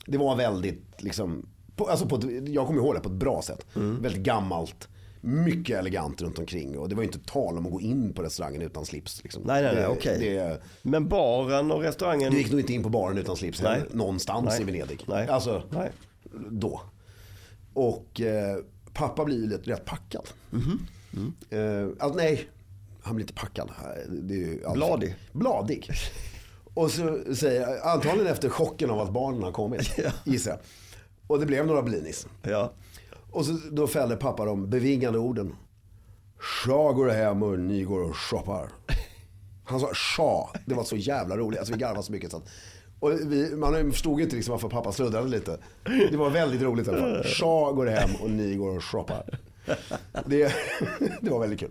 [0.07, 3.43] Det var väldigt, liksom, på, alltså på ett, jag kommer ihåg det på ett bra
[3.43, 3.67] sätt.
[3.77, 4.03] Mm.
[4.03, 4.89] Väldigt gammalt.
[5.27, 6.79] Mycket elegant runt omkring.
[6.79, 9.23] Och det var ju inte tal om att gå in på restaurangen utan slips.
[9.23, 9.43] Liksom.
[9.43, 10.19] Nej, nej, nej, okej.
[10.21, 12.33] det- Men baren och restaurangen?
[12.33, 13.73] Du gick nog inte in på baren utan slips Nej.
[13.79, 14.61] heller, någonstans Nej.
[14.61, 15.05] i Venedig.
[15.09, 15.29] Nej.
[15.29, 15.91] Alltså, Nej.
[16.51, 16.81] då.
[17.75, 18.57] Och eh,
[18.93, 20.29] pappa blir ju rätt, rätt packad.
[20.51, 20.81] Mhm.
[21.51, 22.49] Eh, alltså, nej,
[23.03, 23.71] han blir inte packad.
[24.09, 25.15] Det är ju alltid- Bladig.
[25.33, 25.91] Bladig.
[26.75, 29.91] Och så säger jag, antagligen efter chocken av att barnen har kommit,
[30.25, 30.61] gissar jag.
[31.27, 32.27] Och det blev några blinis.
[32.43, 32.73] Ja.
[33.35, 35.55] Och så, då fällde pappa de bevingade orden.
[36.39, 38.69] Sja går hem och ni går och shoppar.
[39.65, 41.59] Han sa sja, det var så jävla roligt.
[41.59, 42.31] Alltså vi garvade så mycket.
[42.31, 42.49] Så att,
[43.01, 45.59] och vi, man förstod inte liksom varför pappa sluddrade lite.
[46.11, 47.25] Det var väldigt roligt i alla fall.
[47.25, 49.39] Sja går hem och ni går och shoppar.
[50.27, 50.53] Det,
[51.21, 51.71] det var väldigt kul.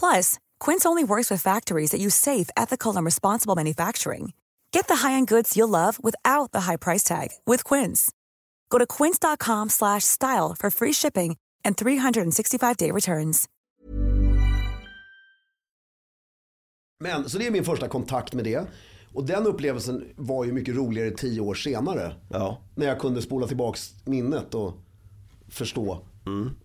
[0.00, 4.32] Plus, Quince only works with factories that use safe, ethical, and responsible manufacturing.
[4.72, 8.10] Get the high-end goods you'll love without the high price tag with Quince.
[8.70, 13.48] Go to quince.com slash style for free shipping and 365-day returns.
[17.00, 18.66] Men, så det är min första kontakt med det.
[19.14, 22.14] Och den upplevelsen var ju mycket roligare tio år senare.
[22.28, 22.60] Ja.
[22.74, 24.72] När jag kunde spola tillbaks minnet och
[25.48, 26.04] förstå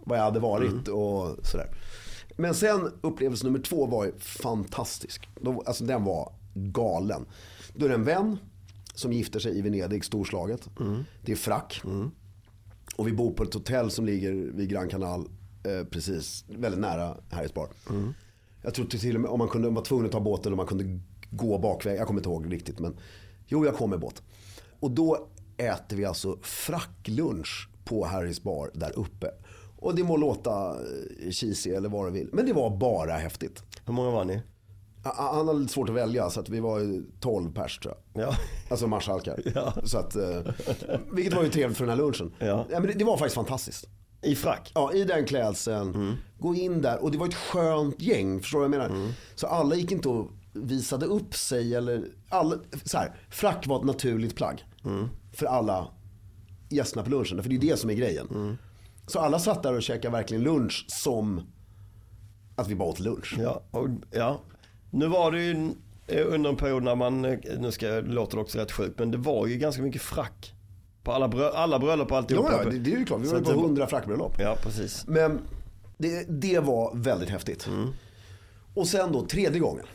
[0.05, 1.69] vad jag hade varit och sådär.
[2.35, 5.29] Men sen upplevelse nummer två var ju fantastisk.
[5.41, 7.25] Då, alltså den var galen.
[7.73, 8.37] Då är det en vän
[8.93, 10.69] som gifter sig i Venedig, storslaget.
[11.21, 11.81] Det är frack.
[12.95, 15.29] Och vi bor på ett hotell som ligger vid Gran Canal,
[15.63, 17.67] eh, precis, väldigt nära Harrys bar.
[18.61, 20.43] Jag tror till och med om man kunde, om man var tvungen att ta båten
[20.43, 21.99] eller om man kunde gå bakväg.
[21.99, 22.97] Jag kommer inte ihåg riktigt men
[23.47, 24.23] jo jag kom med båt.
[24.79, 29.31] Och då äter vi alltså fracklunch på Harrys bar där uppe.
[29.85, 32.29] Och det må låta eh, cheesy eller vad det vill.
[32.33, 33.63] Men det var bara häftigt.
[33.85, 34.41] Hur många var ni?
[35.03, 38.23] Han hade lite svårt att välja så att vi var ju 12 pers tror jag.
[38.23, 38.35] Ja.
[38.69, 39.39] Alltså marskalkar.
[39.55, 39.73] Ja.
[39.83, 40.39] Så att, eh,
[41.11, 42.33] vilket var ju trevligt för den här lunchen.
[42.39, 42.65] Ja.
[42.69, 43.85] men det, det var faktiskt fantastiskt.
[44.21, 44.71] I frack?
[44.75, 46.17] Ja, i den klädseln.
[46.39, 47.03] Gå in där.
[47.03, 48.41] Och det var ett skönt gäng.
[48.41, 49.13] Förstår du vad jag menar?
[49.35, 53.85] Så alla gick inte och visade upp sig eller, all, så här, frack var ett
[53.85, 54.65] naturligt plagg.
[55.33, 55.87] För alla
[56.69, 58.57] gästerna på lunchen, för det är det som är grejen.
[59.07, 61.41] Så alla satt där och käkade verkligen lunch som
[62.55, 63.35] att vi bara åt lunch.
[63.39, 64.41] Ja, och, ja.
[64.91, 65.71] Nu var det ju
[66.07, 68.99] eh, under en period när man, eh, nu ska jag, låter det också rätt sjukt,
[68.99, 70.53] men det var ju ganska mycket frack.
[71.03, 72.51] På alla, brö, alla bröllop och alltihopa.
[72.51, 74.33] Ja, ja det, det är ju klart, vi var att på hundra frackbröllop.
[74.39, 75.07] Ja, precis.
[75.07, 75.39] Men
[75.97, 77.69] det, det var väldigt häftigt.
[78.73, 79.85] Och sen då tredje gången,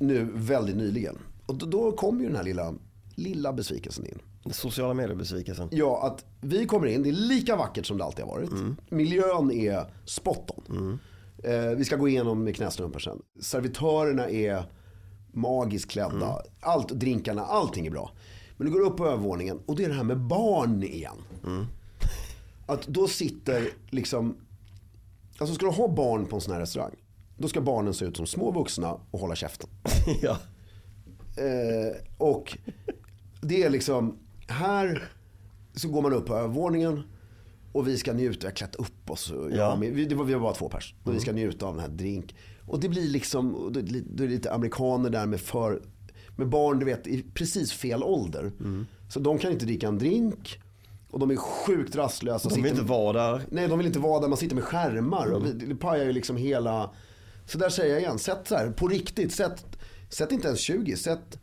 [0.00, 1.18] nu väldigt nyligen.
[1.46, 2.74] Och då, då kom ju den här lilla,
[3.14, 4.18] lilla besvikelsen in.
[4.50, 5.68] Sociala medier-besvikelsen.
[5.72, 8.50] Ja, att vi kommer in, det är lika vackert som det alltid har varit.
[8.88, 10.98] Miljön är spot on.
[11.44, 13.22] Eh, vi ska gå igenom med knästrumpor sen.
[13.40, 14.62] Servitörerna är
[15.32, 16.42] magiskt klädda.
[16.60, 18.10] Allt, drinkarna, allting är bra.
[18.56, 21.16] Men du går upp på övervåningen och det är det här med barn igen.
[22.66, 24.36] Att då sitter liksom,
[25.38, 26.94] alltså ska du ha barn på en sån här restaurang.
[27.38, 29.70] Då ska barnen se ut som små vuxna och hålla käften.
[30.22, 30.38] ja.
[31.36, 32.58] Eh, och
[33.40, 34.18] det är liksom,
[34.50, 35.08] här
[35.74, 37.02] så går man upp på övervåningen
[37.72, 39.32] och vi ska njuta, har klätt upp oss.
[39.50, 39.56] Ja.
[39.56, 40.94] jag, med- vi, det var, vi var bara två pers.
[41.04, 42.34] Och vi ska njuta av den här drink.
[42.66, 45.82] Och det blir liksom, det, är lite amerikaner där med, för,
[46.36, 48.52] med barn du vet, i precis fel ålder.
[49.10, 50.60] Så de kan inte dricka en drink.
[51.10, 52.48] Och de är sjukt rastlösa.
[52.48, 53.42] De vill Sitter- inte vara där.
[53.50, 54.28] Nej, de vill inte vara där.
[54.28, 55.26] Man sitter med skärmar.
[55.32, 56.90] Och vi- det pajar ju liksom hela...
[57.46, 58.18] Så där säger jag igen.
[58.18, 59.32] Sätt så här, på riktigt.
[59.32, 59.64] Sätt,
[60.08, 60.96] sätt inte ens 20.
[60.96, 61.39] Sätt...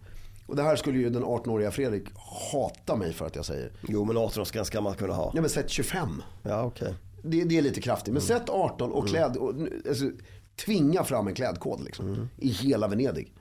[0.47, 2.03] Och det här skulle ju den 18-åriga Fredrik
[2.51, 3.71] hata mig för att jag säger.
[3.87, 5.31] Jo, men 18 års ska man kunna ha.
[5.33, 6.23] Nej men sätt 25.
[6.43, 6.93] Ja, okej.
[7.23, 8.13] Det, det är lite kraftigt.
[8.13, 9.37] Men sätt 18 och kläd...
[9.37, 9.53] Och,
[9.87, 10.05] alltså,
[10.65, 12.29] tvinga fram en klädkod liksom.
[12.37, 13.33] I hela Venedig.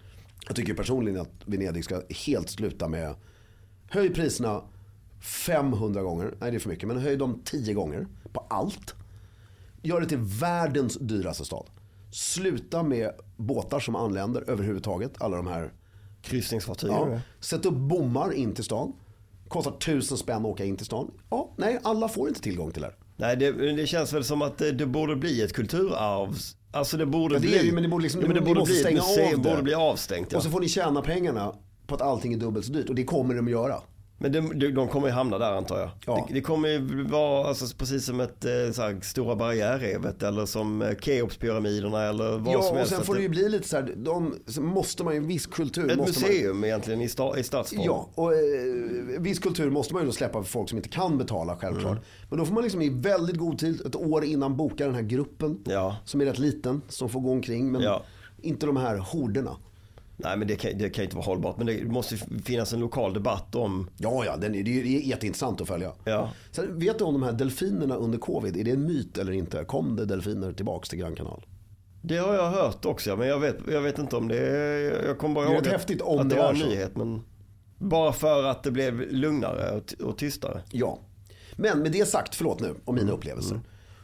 [0.46, 3.14] Jag tycker personligen att Venedig ska helt sluta med...
[3.90, 4.62] Höj priserna
[5.20, 6.34] 500 gånger.
[6.40, 6.88] Nej det är för mycket.
[6.88, 8.94] Men höj dem 10 gånger på allt.
[9.82, 11.66] Gör det till världens dyraste stad.
[12.12, 15.12] Sluta med båtar som anländer överhuvudtaget.
[15.18, 15.72] Alla de här.
[16.26, 16.90] Kryssningsfartyg.
[16.90, 17.20] Ja.
[17.40, 18.92] Sätt upp bommar in till stan.
[19.48, 21.10] Kostar tusen spänn att åka in till stan.
[21.30, 22.92] Ja, nej, alla får inte tillgång till det.
[23.16, 26.36] Nej, det, det känns väl som att det, det borde bli ett kulturarv.
[26.72, 27.66] Alltså det borde Ja, det bli...
[27.66, 29.36] ju, men det borde liksom- ja, men det borde bli stänga av det.
[29.50, 30.32] borde bli avstängt.
[30.32, 30.38] Ja.
[30.38, 31.52] Och så får ni tjäna pengarna
[31.86, 32.88] på att allting är dubbelt så dyrt.
[32.88, 33.80] Och det kommer de att göra.
[34.18, 35.90] Men de, de, kommer ju hamna där antar jag.
[36.06, 36.24] Ja.
[36.28, 40.46] Det, det kommer ju vara alltså, precis som ett eh, så här, Stora barriärrevet eller
[40.46, 42.90] som eh, Keopspyramiderna eller vad ja, som och helst.
[42.92, 45.26] sen Att får det ju bli lite så här, de, så måste man ju, en
[45.26, 47.78] viss kultur Ett museum egentligen i, sta, i stadsform.
[47.78, 50.88] Man, ja, och eh, viss kultur måste man ju då släppa för folk som inte
[50.88, 51.92] kan betala självklart.
[51.92, 52.04] Mm.
[52.30, 55.02] Men då får man liksom i väldigt god tid, ett år innan boka den här
[55.02, 55.58] gruppen.
[55.64, 55.96] Ja.
[56.04, 57.72] Som är rätt liten, som får gå omkring.
[57.72, 58.02] Men Ja.
[58.42, 59.56] inte de här horderna.
[60.16, 61.56] Nej men det kan, det kan inte vara hållbart.
[61.56, 63.90] Men det måste finnas en lokal debatt om...
[63.96, 65.92] Ja, ja, den är, det är jätteintressant att följa.
[66.04, 66.30] Ja.
[66.50, 69.64] Sen, vet du om de här delfinerna under covid, är det en myt eller inte?
[69.64, 71.46] Kom det delfiner tillbaks till Gran Kanal?
[72.02, 75.06] Det har jag hört också men jag vet, jag vet inte om det är...
[75.06, 76.96] Jag kommer bara ihåg att, om att det det var en nyhet.
[76.96, 77.22] Men
[77.78, 80.62] bara för att det blev lugnare och, och tystare.
[80.70, 80.98] Ja.
[81.56, 83.60] Men med det sagt, förlåt nu om mina upplevelser.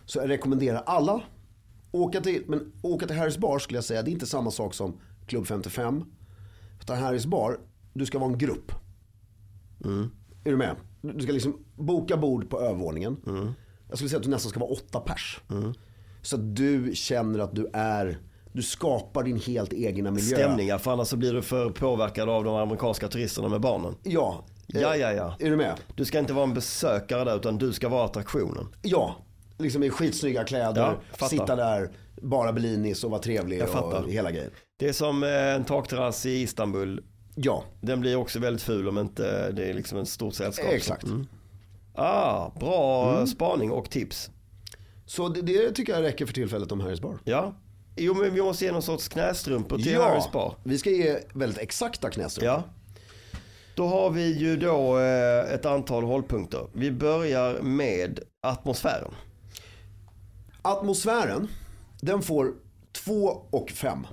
[0.07, 1.23] Så jag rekommenderar alla,
[1.91, 4.75] åka till, men åka till Harrys bar skulle jag säga, det är inte samma sak
[4.75, 6.05] som Klubb 55.
[6.81, 7.59] Utan Harrys bar,
[7.93, 8.73] du ska vara en grupp.
[10.45, 10.77] Är du med?
[11.01, 13.17] Du ska liksom boka bord på övervåningen.
[13.89, 15.41] Jag skulle säga att du nästan ska vara åtta pers.
[16.23, 18.19] Så att du känner att du är,
[18.53, 20.37] du skapar din helt egna miljö.
[20.37, 23.95] Stämningar för annars så blir du för påverkad av de amerikanska turisterna med barnen.
[24.03, 24.45] Ja.
[24.67, 25.37] Ja, ja, ja.
[25.39, 25.75] Är du med?
[25.97, 28.67] Du ska inte vara en besökare där utan du ska vara attraktionen.
[28.83, 29.17] Ja,
[29.59, 31.91] liksom i skitsnygga kläder, Ja, sitta där,
[32.23, 34.51] bara Bellinis och vara trevlig och hela grejen.
[34.79, 37.05] Det är som eh, en takterrass i Istanbul.
[37.35, 40.67] Ja, Den blir också väldigt ful om inte det är liksom en stort sällskap.
[40.73, 41.05] exakt.
[41.05, 41.27] Mm.
[41.95, 43.27] Ah, bra Mm.
[43.27, 44.31] spaning och tips.
[45.07, 47.19] Så det, det tycker jag räcker för tillfället om Harrys bar.
[47.25, 47.55] Ja.
[47.97, 50.55] Jo men vi måste ge någon sorts knästrumpor till Harrys bar.
[50.65, 52.55] vi ska ge väldigt exakta knästrumpor.
[52.55, 52.65] Ja.
[53.75, 56.67] Då har vi ju då eh, ett antal hållpunkter.
[56.73, 59.11] Vi börjar med atmosfären.
[60.63, 61.49] Atmosfären,
[62.03, 62.55] den får
[62.93, 64.07] två och fem.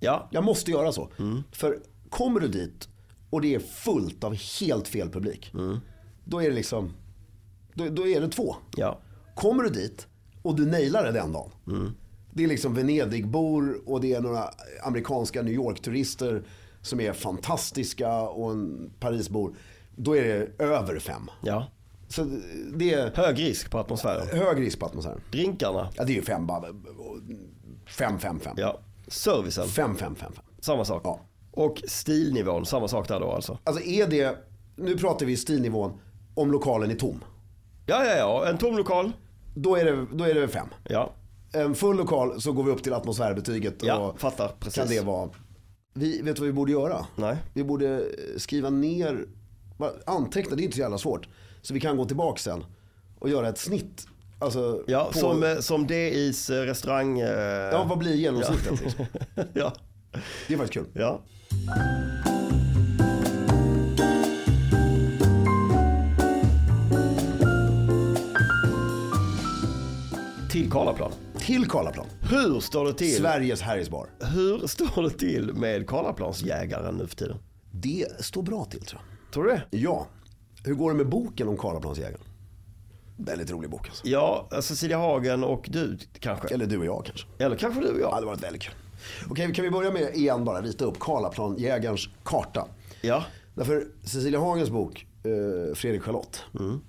[0.00, 1.08] Ja, Jag måste göra så.
[1.18, 1.42] Mm.
[1.52, 1.78] För
[2.08, 2.88] kommer du dit
[3.30, 5.50] och det är fullt av helt fel publik.
[5.54, 5.78] Mm.
[6.24, 6.92] Då är det liksom,
[7.74, 8.56] då, då är det två.
[8.76, 8.98] ja.
[9.34, 10.06] Kommer du dit
[10.42, 11.50] och du nailar det den dagen.
[12.32, 14.50] Det är liksom Venedigbor och det är några
[14.82, 16.42] amerikanska New York-turister
[16.82, 19.54] som är fantastiska och en Parisbor.
[19.96, 21.30] Då är det över fem.
[21.42, 21.66] ja.
[22.10, 22.26] Så
[22.74, 24.26] det är Hög risk på atmosfären.
[24.38, 25.20] hög risk på atmosfären.
[25.32, 25.88] Drinkarna.
[25.94, 26.64] Ja, det är ju fem bara.
[27.86, 28.54] Fem, fem, fem.
[28.58, 28.80] Ja.
[29.08, 29.68] Servicen.
[29.68, 30.44] Fem, fem, fem, fem.
[30.60, 31.02] Samma sak.
[31.04, 31.20] Ja.
[31.52, 33.58] Och stilnivån, samma sak där då alltså.
[33.64, 34.36] Alltså är det,
[34.76, 36.00] nu pratar vi stilnivån
[36.34, 37.24] om lokalen är tom.
[37.86, 38.48] Ja, ja, ja.
[38.48, 39.12] En tom lokal.
[39.54, 40.66] Då är det, då är det fem.
[40.88, 41.12] Ja,
[41.52, 43.74] En full lokal så går vi upp till atmosfärbetyget.
[43.82, 44.48] ja och fattar.
[44.60, 44.74] Precis.
[44.78, 45.30] kan det vara
[45.94, 47.06] Vi, vet du vad vi borde göra?
[47.16, 47.36] Nej.
[47.54, 48.04] Vi borde
[48.36, 49.26] skriva ner,
[50.06, 51.28] anteckna, det är inte så jävla svårt.
[51.62, 52.64] Så vi kan gå tillbaka sen
[53.18, 54.06] och göra ett snitt.
[54.38, 57.20] Alltså, Ja, på, som, eh, som DIs eh, restaurang...
[57.20, 57.28] eh,
[57.72, 58.80] ja, vad blir genomsnittet?
[58.80, 59.06] Liksom?
[59.52, 59.72] ja.
[60.48, 60.86] Det är faktiskt kul.
[60.94, 61.20] ja.
[70.50, 71.12] Till Karlaplan.
[71.38, 72.06] Till Karlaplan.
[72.20, 73.16] Hur står det till?
[73.16, 74.06] Sveriges Harrisbar.
[74.34, 77.36] Hur står det till med Karlaplansjägaren nu för tiden?
[77.72, 79.32] Det står bra till tror jag.
[79.34, 79.62] Tror du det?
[79.78, 80.06] Ja.
[80.64, 82.20] Hur går det med boken om Karlaplansjägaren?
[83.16, 84.06] Väldigt rolig bok alltså.
[84.08, 86.54] Ja, Cecilia Hagen och du kanske.
[86.54, 87.26] Eller du och jag kanske.
[87.38, 88.10] Eller kanske du och Ja, det jag.
[88.10, 88.74] hade varit väldigt kul.
[89.30, 92.68] Okej, kan vi börja med igen bara rita upp Karlaplanjägarens karta.
[93.00, 93.24] Ja.
[93.54, 96.42] Därför Cecilia Hagens bok, eh, Fredrik Charlotte,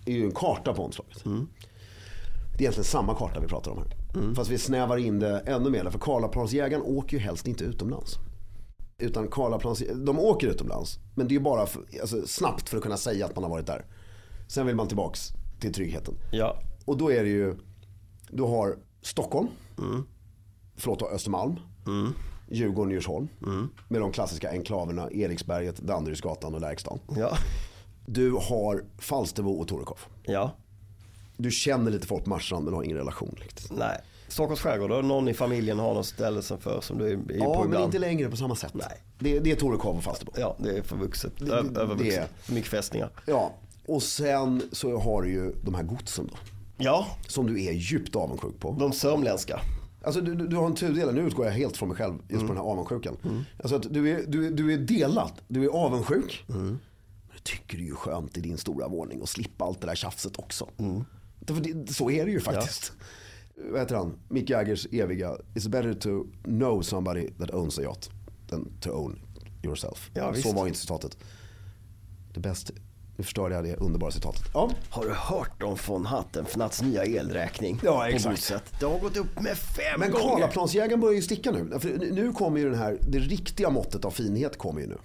[0.06, 1.24] är ju en karta på omslaget.
[1.24, 4.34] Det är egentligen samma karta vi pratar om här.
[4.36, 5.90] Fast vi snävar in det ännu mer.
[5.90, 8.18] För Karlaplansjägaren åker ju helst inte utomlands.
[9.02, 11.00] Utan Karlaplans, de åker utomlands.
[11.16, 13.52] Men det är ju bara för, alltså, snabbt för att kunna säga att man har
[13.52, 13.86] varit där.
[14.48, 15.30] Sen vill man tillbaks
[15.60, 16.14] till tryggheten.
[16.32, 16.62] Ja.
[16.86, 17.56] Och då är det ju,
[18.30, 19.48] du har Stockholm,
[20.76, 21.60] förlåt då, Östermalm,
[22.50, 23.28] Djurgården, Djursholm.
[23.88, 27.00] Med de klassiska enklaverna Eriksberget, Danderydsgatan och Lärkstan.
[27.16, 27.38] Ja.
[28.06, 30.00] Du har Falsterbo och Torekov.
[30.24, 30.52] Ja.
[31.38, 33.72] Du känner lite folk på Marstrand men har ingen relation riktigt.
[33.72, 34.02] Nej.
[34.32, 37.26] Stockholms skärgård, någon i familjen har något ställe som för som du är, är på
[37.40, 38.74] Ja, men inte längre på samma sätt.
[38.74, 39.04] Nej.
[39.20, 40.32] Det, det är Torekov och Falsterbo.
[40.38, 41.34] Ja, det är för vuxet.
[41.38, 42.30] det- det Övervuxet.
[42.42, 43.10] För mycket fästningar.
[43.26, 43.54] Ja,
[43.86, 46.38] och sen så har du ju de här godsen då.
[46.78, 48.76] Ja, Som du är djupt avundsjuk på.
[48.80, 49.60] de sörmländska.
[50.04, 52.42] Alltså du, du du har en tudelare, nu utgår jag helt från mig själv just
[52.42, 53.18] på den här avundsjukan.
[53.60, 56.44] Alltså att du är, du, du är delad, du är avundsjuk.
[56.48, 56.80] Men
[57.34, 59.96] du tycker det är ju skönt i din stora våning att slippa allt det där
[59.96, 60.68] tjafset också.
[61.40, 62.94] Därför det, så är det ju faktiskt.
[63.70, 64.14] Vad heter han?
[64.30, 68.10] Mick Jaggers eviga It's better to know somebody that owns a yacht
[68.50, 69.20] than to own
[69.64, 70.12] yourself.
[70.14, 71.18] Ja, så var inte citatet.
[72.34, 72.74] Det bästa,
[73.18, 74.44] nu förstörde jag det underbara citatet.
[74.54, 77.80] Ja, Har du hört om von Hattenfnatts nya elräkning?
[77.84, 78.80] Ja, exakt.
[78.80, 80.30] Det har gått upp med fem Men gånger.
[80.30, 81.80] Karlaplansjägaren börjar ju sticka nu.
[81.80, 84.98] För nu kommer ju den här, det riktiga måttet av finhet kommer ju nu.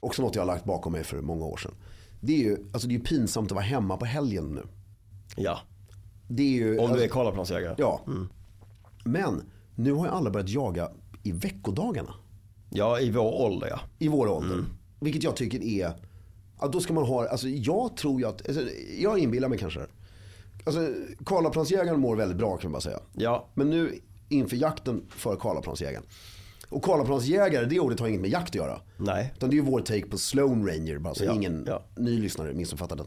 [0.00, 1.72] Också något jag har lagt bakom mig för många år sedan.
[2.20, 4.62] Det är ju, alltså det är pinsamt att vara hemma på helgen nu.
[5.36, 5.60] Ja,
[6.28, 7.74] Det är ju, om du alltså, är Karlaplansjägare.
[7.78, 8.00] Ja.
[9.04, 9.42] Men
[9.74, 10.90] nu har ju alla börjat jaga
[11.22, 12.14] i veckodagarna.
[12.70, 13.80] Ja, i vår ålder ja.
[13.98, 14.64] I vår ålder.
[15.00, 15.92] Vilket jag tycker är,
[16.60, 18.62] ja, då ska man ha, alltså jag tror ju att, alltså,
[18.98, 19.80] jag inbillar mig kanske.
[20.64, 20.88] Alltså
[21.26, 23.00] Karlaplansjägaren mår väldigt bra kan man bara säga.
[23.12, 26.04] Ja, Men nu inför jakten för Karlaplansjägaren.
[26.68, 28.80] Och Karlaplansjägare, det ordet har inget med jakt att göra.
[28.96, 29.32] nej.
[29.36, 31.82] Utan det är ju vår take på Sloan Ranger, bara så Ja, ingen ja.
[31.96, 33.06] ny lyssnare missuppfattar den.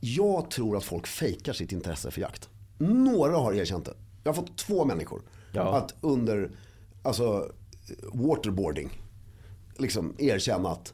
[0.00, 2.48] Jag tror att folk fejkar sitt intresse för jakt.
[2.78, 3.94] Några har erkänt det.
[4.24, 5.22] Jag har fått två människor
[5.52, 5.76] Ja.
[5.76, 6.50] att under
[7.02, 7.52] alltså,
[8.12, 9.02] waterboarding
[9.78, 10.92] liksom erkänna att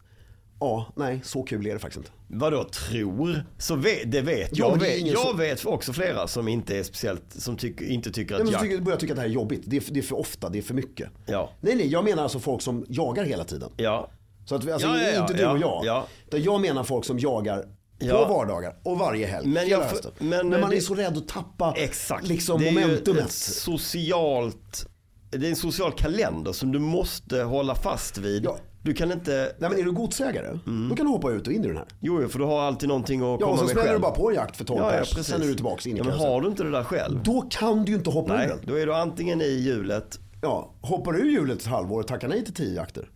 [0.60, 2.10] ja, nej, så kul är det faktiskt inte.
[2.28, 3.44] Vadå tror?
[3.58, 4.70] Så vet, det vet Ja, jag.
[4.70, 8.10] men det vet, jag som- vet också flera som inte är speciellt, som tycker, inte
[8.12, 8.62] tycker Nej, att så jakt...
[8.64, 9.62] tycker, börjar tycka att det här är jobbigt.
[9.66, 11.08] Det är, för- det är för ofta, det är för mycket.
[11.26, 11.50] Ja.
[11.60, 13.70] Nej, nej, jag menar alltså folk som jagar hela tiden.
[13.76, 14.10] Ja,
[14.44, 15.80] Så att alltså, Ja, ja, ja, inte du ja, och jag.
[15.84, 16.06] ja.
[16.26, 17.64] Utan jag menar folk som jagar
[17.98, 18.26] Ja.
[18.26, 19.48] på vardagar och varje helg.
[19.48, 19.84] Men jag-
[20.18, 22.26] men, men man det- är så rädd att tappa exakt.
[22.28, 23.24] liksom det är ju momentumet.
[23.24, 24.86] ett socialt,
[25.30, 28.44] det är en social kalender som du måste hålla fast vid.
[28.44, 28.56] Ja.
[28.82, 30.58] Du kan inte, Nej men är du godsägare,
[30.90, 31.86] då kan du hoppa ut och in i den här.
[32.00, 33.98] jo jo, för du har alltid någonting att Ja komma och så med smäller själv.
[34.00, 35.96] du bara på en jakt för 12 ja, ja, pers, sen är du tillbaka in
[35.96, 37.20] i ja, men har du inte det där själv?
[37.24, 38.58] Då kan du ju inte hoppa ur Nej, den.
[38.66, 42.28] då är du antingen i hjulet, Ja, hoppar du ur hjulet ett halvår och tackar
[42.28, 43.10] nej till 10 jakter,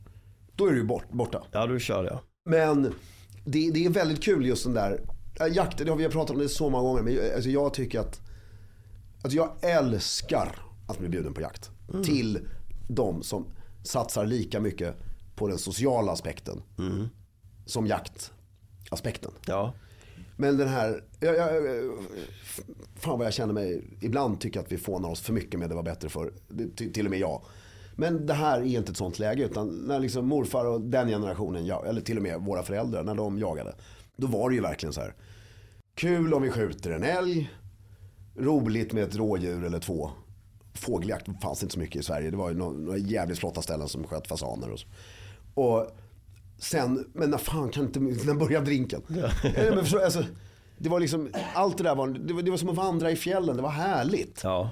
[0.57, 1.43] då är du ju bort, borta.
[1.53, 2.19] ja du kör det.
[2.51, 2.95] Men
[3.45, 5.01] det, det är väldigt kul just den där,
[5.41, 7.75] äh, jakten, det har vi pratat om det så många gånger, men jag- alltså jag
[7.75, 8.21] tycker att,
[9.23, 11.71] alltså jag älskar att bli bjuden på jakt.
[12.05, 12.49] Till
[12.89, 13.47] de som
[13.85, 14.95] satsar lika mycket
[15.37, 16.63] på den sociala aspekten
[17.67, 19.31] som jaktaspekten.
[19.47, 19.73] Ja.
[20.37, 21.63] Men den här, jag, jag,
[22.97, 25.69] fan vad jag känner mig, ibland tycker jag att vi fånar oss för mycket med
[25.69, 26.33] det var bättre för
[26.77, 27.43] till och med jag.
[28.01, 31.67] Men det här är inte ett sånt läge utan när liksom morfar och den generationen,
[31.67, 33.75] ja, eller till och med våra föräldrar, när de jagade.
[34.17, 35.15] Då var det ju verkligen så här,
[35.95, 37.51] kul om vi skjuter en älg,
[38.37, 40.11] roligt med ett rådjur eller två.
[40.75, 44.05] Fågeljakt fanns inte så mycket i Sverige, det var ju några, jävligt flotta ställen som
[44.05, 44.87] sköt fasaner och så.
[45.55, 45.97] Och
[46.59, 49.03] sen, men när fan kan inte, när börjar drinken?
[49.09, 49.31] Ja.
[49.55, 50.25] men förstår, alltså,
[50.79, 53.17] det var liksom, allt det där var, det var, det var som att vandra i
[53.17, 54.41] fjällen, det var härligt.
[54.45, 54.71] Ja.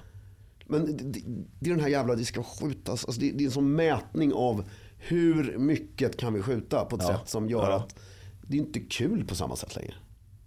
[0.68, 1.20] Men det,
[1.60, 4.32] det, är den här jävla, det ska skjutas, alltså det, det är en sån mätning
[4.32, 4.64] av
[4.98, 7.08] hur mycket kan vi skjuta på ett Ja.
[7.18, 7.76] sätt som gör Ja.
[7.76, 7.94] att
[8.42, 9.94] det är inte kul på samma sätt längre.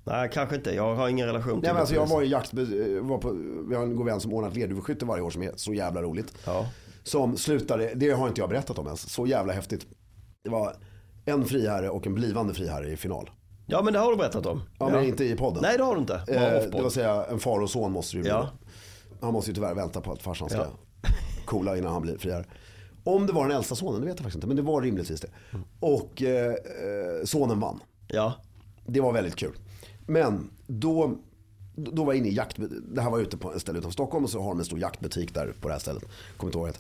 [0.03, 2.53] Nej kanske inte, jag har ingen relation till Nej, men alltså, jag var i jakt,
[3.01, 3.32] var på,
[3.69, 6.01] vi har en god vän som ordnar ett lerduveskytte varje år som är så jävla
[6.01, 6.34] roligt.
[6.45, 6.65] Ja.
[7.03, 9.86] Som slutade, det har inte jag berättat om ens, så jävla häftigt.
[10.43, 10.76] Det var
[11.26, 13.30] en friherre och en blivande friherre i final.
[13.67, 14.61] Ja men det har du berättat om.
[14.80, 15.61] Ja, men inte i podden.
[15.61, 16.15] Nej det har du inte.
[16.15, 18.49] Eh, det vill säga en far och son måste det ju Ja.
[19.22, 20.67] Han måste ju tyvärr vänta på att farsan ska Ja.
[21.45, 22.45] coola innan han blir friare.
[23.03, 24.47] Om det var den äldsta sonen, det vet jag faktiskt inte.
[24.47, 25.28] Men det var rimligtvis det.
[25.80, 26.53] Och eh,
[27.26, 27.80] sonen vann.
[28.07, 28.34] Ja.
[28.86, 29.51] Det var väldigt kul.
[30.07, 31.15] Men då,
[31.76, 32.57] då var jag inne i jakt.
[32.93, 34.80] Det här var ute på en ställe utanför Stockholm och så har de en stor
[34.80, 36.03] jaktbutik där på det här stället.
[36.38, 36.80] Kommer inte ihåg det.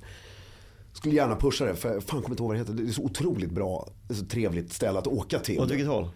[0.93, 2.73] Skulle gärna pusha det, för fan kommer inte ihåg vad det heter.
[2.73, 5.59] Det är så otroligt bra, så trevligt ställe att åka till.
[5.59, 6.07] Åt vilket håll?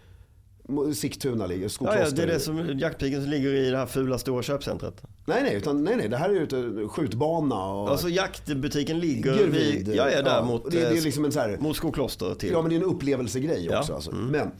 [0.95, 2.03] Sigtuna ligger, Ja, Skokloster.
[2.05, 5.01] ja, det är det som jaktpiken som ligger i det här fula stora köpcentret.
[5.25, 7.89] Nej, nej, utan, nej, nej, det här är ju ute, skjutbana och...
[7.89, 9.51] Alltså jaktbutiken ligger vid,
[9.87, 11.75] vid, ja, ja, där ja, mot, det- det är eh, liksom en så här- mot
[11.77, 12.51] Skokloster till.
[12.51, 13.93] Ja, men det är en upplevelsegrej Ja, också.
[13.93, 14.11] Alltså.
[14.11, 14.51] Men,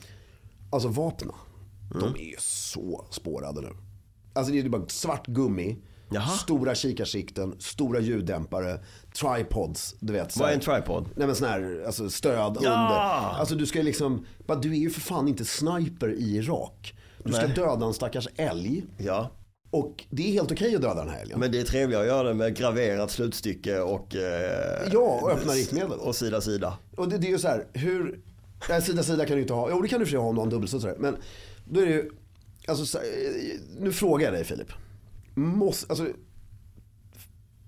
[0.70, 1.34] alltså vapna,
[2.00, 3.70] de är ju så spårade nu.
[4.34, 5.78] Alltså det är ju bara svart gummi,
[6.16, 6.38] Jaha.
[6.38, 8.80] stora kikarsikten, stora ljuddämpare,
[9.20, 10.32] tripods, du vet.
[10.32, 11.06] så Vad är en tripod?
[11.16, 12.70] Nej men sån här, alltså stöd Ja!
[12.70, 13.40] under.
[13.40, 16.94] Alltså du ska ju liksom, bara, du är ju för fan inte sniper i Irak.
[17.24, 17.56] Du ska Nej.
[17.56, 18.86] döda en stackars älg.
[18.98, 19.32] Ja.
[19.72, 21.40] Och det är helt okej att döda den här älgen.
[21.40, 24.16] Men det är trevligare att göra det med graverat slutstycke och...
[24.16, 26.00] Eh, Ja, och öppna riktmedel.
[26.00, 26.78] Och sida sida.
[26.98, 28.20] Och det, det är ju så här, hur,
[28.70, 30.40] nej, sida sida kan du inte ha, jo det kan du för ha om du
[30.40, 30.96] har en dubbelstudsare.
[31.00, 31.18] Men
[31.66, 32.12] då är det ju,
[32.68, 33.06] alltså så, här,
[33.80, 34.72] nu frågar jag dig Filip.
[35.36, 36.08] Måste, alltså,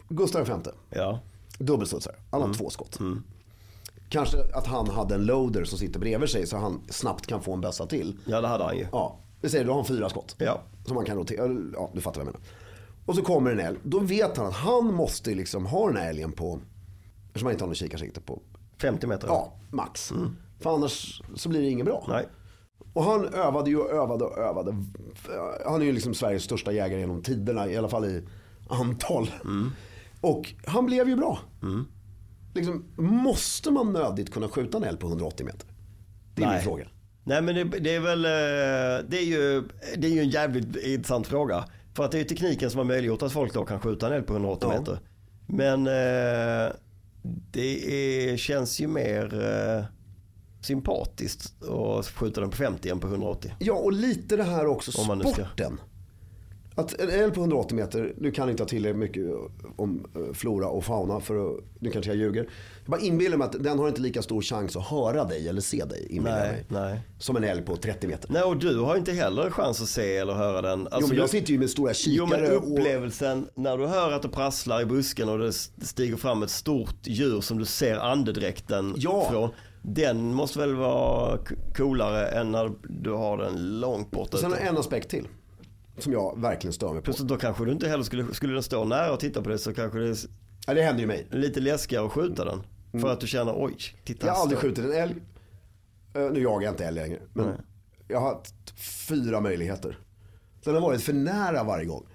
[0.09, 0.53] Gustav V,
[0.89, 1.19] Ja.
[1.59, 2.99] dubbelstudsare, han har två skott.
[4.09, 7.53] Kanske att han hade en loader som sitter bredvid sig så han snabbt kan få
[7.53, 8.17] en bössa till.
[8.25, 8.87] ja, det hade han ju.
[8.91, 10.35] Ja, vi säger då har han fyra skott.
[10.37, 10.61] Ja.
[10.85, 12.47] Som man kan rotera, ja du fattar vad jag menar.
[13.05, 16.09] Och så kommer en älg, då vet han att han måste liksom ha den här
[16.09, 16.59] älgen på,
[17.27, 18.41] eftersom han inte har någon kikarsikte på
[18.81, 19.27] 50 meter.
[19.27, 20.13] Ja, max.
[20.59, 22.05] För annars så blir det inget bra.
[22.09, 22.27] Nej.
[22.97, 24.75] Och han övade ju och övade och övade.
[25.65, 28.23] Han är ju liksom Sveriges största jägare genom tiderna, i alla fall i
[28.69, 29.29] antal.
[30.21, 31.39] Och han blev ju bra.
[32.55, 35.67] Liksom, måste man nödigt kunna skjuta en älg på 180 meter?
[36.35, 36.55] Det är Nej.
[36.55, 36.85] min fråga.
[37.23, 39.63] Nej men det, det är väl, eh, det är, ju,
[39.97, 41.65] det är ju en jävligt intressant fråga.
[41.93, 44.13] För att det är ju tekniken som har möjliggjort att folk då kan skjuta en
[44.13, 44.79] älg på 180 Ja.
[44.79, 44.99] meter.
[45.47, 46.71] Men eh,
[47.51, 47.93] det
[48.31, 49.85] är, känns ju mer eh,
[50.67, 53.51] sympatiskt att skjuta den på 50 än på 180.
[53.59, 55.79] Ja, och lite det här också, sporten.
[56.75, 59.25] Att en älg på 180 meter, du kan inte ha tillräckligt mycket
[59.75, 62.43] om eh, flora och fauna för att, nu kanske jag ljuger.
[62.83, 65.61] Jag bara inbillar mig att den har inte lika stor chans att höra dig eller
[65.61, 66.65] se dig, Nej, mig.
[66.69, 66.99] nej.
[67.19, 68.31] Som en älg på 30 meter.
[68.31, 70.81] Nej och du har inte heller chans att se eller höra den.
[70.87, 72.71] Alltså, jo men jag jag- sitter ju med stora Jo men kikare och...
[72.71, 76.95] upplevelsen när du hör att det prasslar i busken och det stiger fram ett stort
[77.03, 79.27] djur som du ser andedräkten Ja.
[79.31, 79.49] från.
[79.81, 81.37] Den måste väl vara
[81.75, 85.27] coolare än när du har den långt bort Sen har en aspekt till.
[85.97, 87.03] Som jag verkligen stör mig på.
[87.05, 89.57] Plus då kanske du inte heller skulle, skulle den stå nära och titta på det
[89.57, 90.17] så kanske det är
[90.67, 91.27] Ja, det händer ju mig.
[91.31, 92.61] lite läskigare att skjuta den.
[93.01, 93.75] För att du känner oj,
[94.05, 94.27] titta Mm.
[94.27, 95.15] Jag har aldrig skjutit en älg.
[96.13, 97.19] Eh, Nu jagar jag inte älg längre.
[97.33, 97.55] Men Nej.
[98.07, 99.99] jag har haft fyra möjligheter.
[100.63, 102.05] Den har varit för nära varje gång.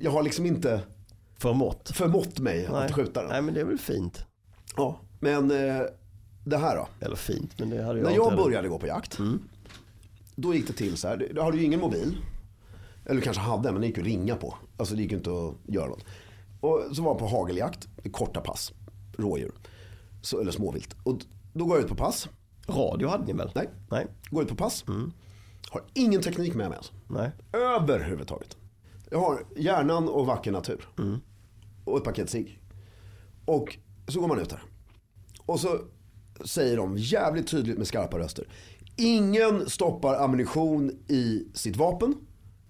[0.00, 0.80] Jag har liksom inte
[1.38, 1.90] Förmått.
[1.94, 2.72] förmått mig Mm.
[2.72, 2.84] Nej.
[2.86, 3.30] att skjuta den.
[3.30, 4.24] Nej men det är väl fint.
[4.76, 5.82] Ja, men eh,
[6.48, 6.88] det här då.
[7.00, 9.18] Eller fint, men det hade jag När jag började gå på jakt.
[10.36, 11.30] Då gick det till så här.
[11.34, 12.16] Då hade du ingen mobil.
[13.06, 14.54] Eller kanske hade, men det gick ju att ringa på.
[14.76, 16.04] Alltså det gick ju inte att göra något.
[16.60, 17.88] Och så var jag på hageljakt.
[18.12, 18.72] Korta pass.
[19.16, 19.52] Rådjur.
[20.22, 20.96] Så, eller småvilt.
[21.02, 21.18] Och
[21.52, 22.28] då går jag ut på pass.
[22.66, 23.50] Radio hade ni väl?
[23.54, 23.68] Nej.
[23.90, 24.06] Nej.
[24.30, 24.84] Går ut på pass.
[25.70, 26.92] Har ingen teknik med mig alltså.
[27.08, 27.30] Nej.
[27.52, 28.56] Överhuvudtaget.
[29.10, 30.88] Jag har hjärnan och vacker natur.
[31.84, 32.60] Och ett paket cigg.
[33.44, 33.76] Och
[34.08, 34.62] så går man ut här.
[35.46, 35.80] Och så
[36.44, 38.48] säger de jävligt tydligt med skarpa röster.
[38.96, 42.14] Ingen stoppar ammunition i sitt vapen.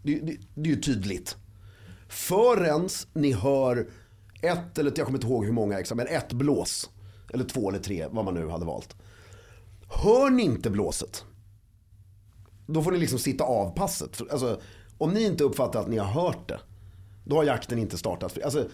[0.03, 1.37] Det, det, det är ju tydligt.
[2.09, 3.89] Förrän ni hör
[4.43, 6.91] ett, eller jag kommer inte ihåg hur många men ett blås.
[7.33, 8.97] Eller två eller tre, vad man nu hade valt.
[9.89, 11.25] Hör ni inte blåset,
[12.67, 14.21] då får ni liksom sitta av passet.
[14.31, 14.61] Alltså,
[14.99, 16.61] om ni inte uppfattar att ni har hört det,
[17.25, 18.43] då har jakten inte startat.
[18.45, 18.69] Alltså,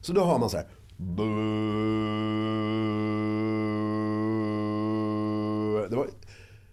[0.00, 0.68] så då hör man så här.
[5.90, 6.06] Det var,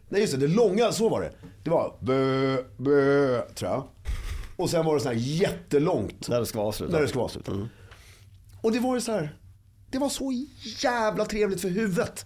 [0.10, 1.32] nej just det, det långa, så var det.
[1.64, 3.84] Det var bö, bö, tror jag.
[4.56, 6.30] Och sen var det så här jättelångt.
[6.30, 6.94] När det ska vara avslutat.
[6.94, 7.54] När det ska vara avslutat.
[8.62, 9.38] Och det var ju så här.
[9.92, 10.32] Det var så
[10.84, 12.26] jävla trevligt för huvudet.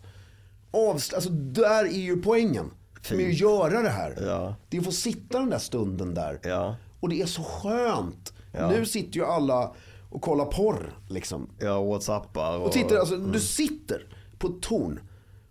[0.72, 2.72] Avst- alltså där är ju poängen.
[3.12, 4.18] Med att göra det här.
[4.22, 4.56] Ja.
[4.70, 6.40] Det är att få sitta den där stunden där.
[6.44, 6.76] Ja.
[7.00, 8.34] Och det är så skönt.
[8.54, 8.70] Ja.
[8.70, 9.76] Nu sitter ju alla
[10.10, 11.50] och kollar porr liksom.
[11.60, 12.66] Ja, whatsappar och...
[12.66, 15.00] Och tittar, alltså, du sitter på ett torn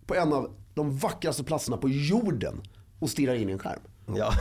[0.05, 2.61] på en av de vackraste platserna på jorden
[2.99, 3.79] och stirrar in i en skärm.
[4.17, 4.33] Ja.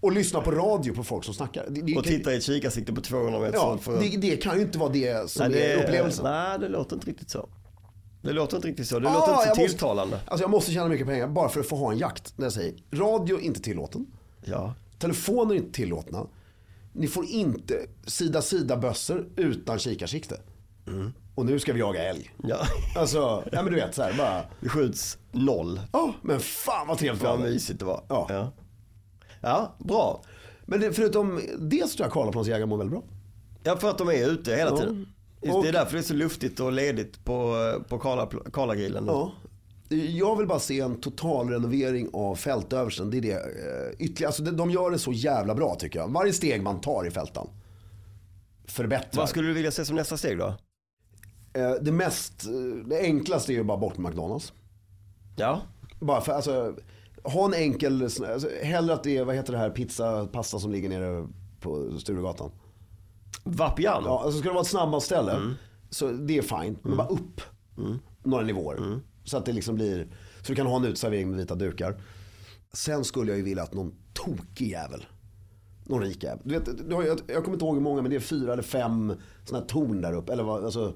[0.00, 1.66] Och lyssnar på radio på folk som snackar.
[1.70, 4.00] Det, det, Och tittar i ett kikarsikte på 200 meter ja, för...
[4.00, 6.24] det, det kan ju inte vara det som nej, det är upplevelsen.
[6.24, 7.48] Nej, det låter inte riktigt så.
[8.22, 8.98] Det låter inte riktigt så.
[8.98, 10.20] Det Ah, låter inte så jag måste- tilltalande.
[10.26, 12.38] Alltså jag måste tjäna mycket pengar bara för att få ha en jakt.
[12.38, 14.06] När jag säger radio inte tillåten.
[14.44, 14.74] Ja.
[14.98, 16.26] Telefoner inte tillåtna.
[16.92, 20.40] Ni får inte sida sida bössor utan kikarsikte.
[21.36, 22.30] Och nu ska vi jaga älg.
[22.42, 22.56] ja.
[22.96, 24.42] Alltså, ja men du vet så här bara.
[24.60, 25.80] Det skjuts noll.
[25.92, 28.04] Ja, men fan vad trevligt Vad mysigt det var.
[28.08, 28.26] Ja.
[28.30, 28.52] ja.
[29.40, 30.22] Ja, bra.
[30.66, 33.02] Men det, förutom det så tror jag Karlaplans jägare mår väldigt bra.
[33.62, 34.76] Ja, för att de är ute hela Ja.
[34.76, 35.06] tiden.
[35.40, 37.54] Och- Det är därför det är så luftigt och ledigt på,
[37.88, 39.04] på Karla- Karlagrillen.
[39.06, 39.32] Ja.
[39.88, 43.10] Jag vill bara se en total renovering av fältöversten.
[43.10, 44.26] Det är det eh, ytterligare.
[44.28, 46.08] Alltså de- de gör det så jävla bra tycker jag.
[46.12, 47.48] Varje steg man tar i fältan
[48.68, 49.20] förbättrar.
[49.22, 50.54] Vad skulle du vilja se som nästa steg då?
[51.56, 54.52] Eh, Det mest, eh, det enklaste är ju bara bort med McDonalds.
[55.36, 55.60] Ja.
[56.00, 56.74] Bara för, alltså,
[57.22, 60.72] ha en enkel, alltså, hellre att det är, vad heter det här, pizza, pasta som
[60.72, 61.26] ligger nere
[61.60, 62.50] på Sturegatan.
[63.44, 64.06] Vapiano.
[64.06, 65.54] Ja, alltså ska det vara ett snabbmatsställe,
[65.90, 66.84] så det är fint.
[66.84, 67.40] Men bara upp
[68.22, 69.00] några nivåer.
[69.24, 70.06] Så att det liksom blir,
[70.42, 72.00] så du kan ha en uteservering med vita dukar.
[72.72, 75.06] Sen skulle jag ju vilja att någon tokig jävel,
[75.84, 76.40] någon rik jävel.
[76.44, 78.52] Du vet, du har, jag, jag kommer inte ihåg hur många, men det är fyra
[78.52, 79.12] eller fem
[79.44, 80.32] sådana här torn där uppe.
[80.32, 80.94] Eller vad, alltså,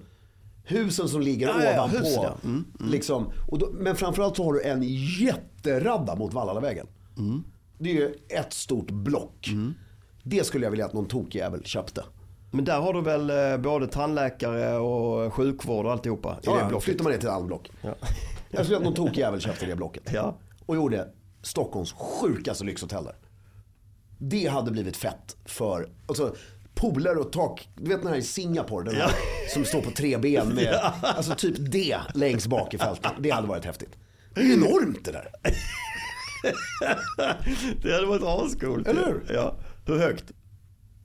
[0.65, 1.97] husen som ligger Ja, ja, ja, ovanpå.
[1.99, 2.37] husen, ja.
[2.45, 4.83] Mm, Liksom, och då, men framförallt så har du en
[5.21, 6.87] jätteradda mot Vallalavägen.
[7.19, 7.43] Mm.
[7.79, 9.51] Det är ju ett stort block.
[10.23, 12.05] Det skulle jag vilja att någon tokig jävel köpte.
[12.51, 16.61] Men där har du väl eh, både tandläkare och sjukvård och alltihopa i Ja, det
[16.61, 16.85] ja, blocket?
[16.85, 17.71] flyttar man ner till ett annat block.
[17.83, 17.95] Ja.
[18.51, 20.03] Jag skulle att någon tokig jävel köpte det blocket.
[20.13, 20.37] Ja.
[20.67, 21.09] Och gjorde
[21.43, 23.15] Stockholms sjukaste lyxhotell där.
[24.19, 26.35] Det hade blivit fett för, alltså
[26.75, 29.11] poler och tak, du vet den här i Singapore, den här,
[29.55, 33.13] som står på tre ben med, alltså typ det längst bak i fältet.
[33.21, 33.91] Det hade varit häftigt.
[34.35, 35.29] Det är enormt det där.
[37.83, 38.89] Det hade varit ascoolt.
[38.89, 39.23] Eller hur?
[39.35, 39.55] Ja.
[39.87, 40.25] Hur högt?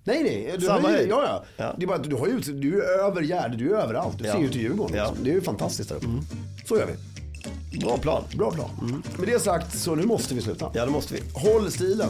[0.03, 1.09] Nej nej, du, Samma höjd.
[1.09, 1.45] ja, ja.
[1.57, 1.75] Ja.
[1.77, 4.17] Det är bara att du har ju, du är över Gärde, du är överallt.
[4.19, 4.33] Du Ja.
[4.33, 4.97] ser ju till Djurgården.
[4.97, 5.13] Ja.
[5.23, 6.05] Det är ju fantastiskt där uppe.
[6.65, 6.93] Så gör vi.
[7.79, 8.23] Bra plan.
[8.37, 9.03] Bra plan.
[9.17, 10.71] Med det sagt så nu måste vi sluta.
[10.73, 11.21] Ja, det måste vi.
[11.33, 12.09] Håll stilen.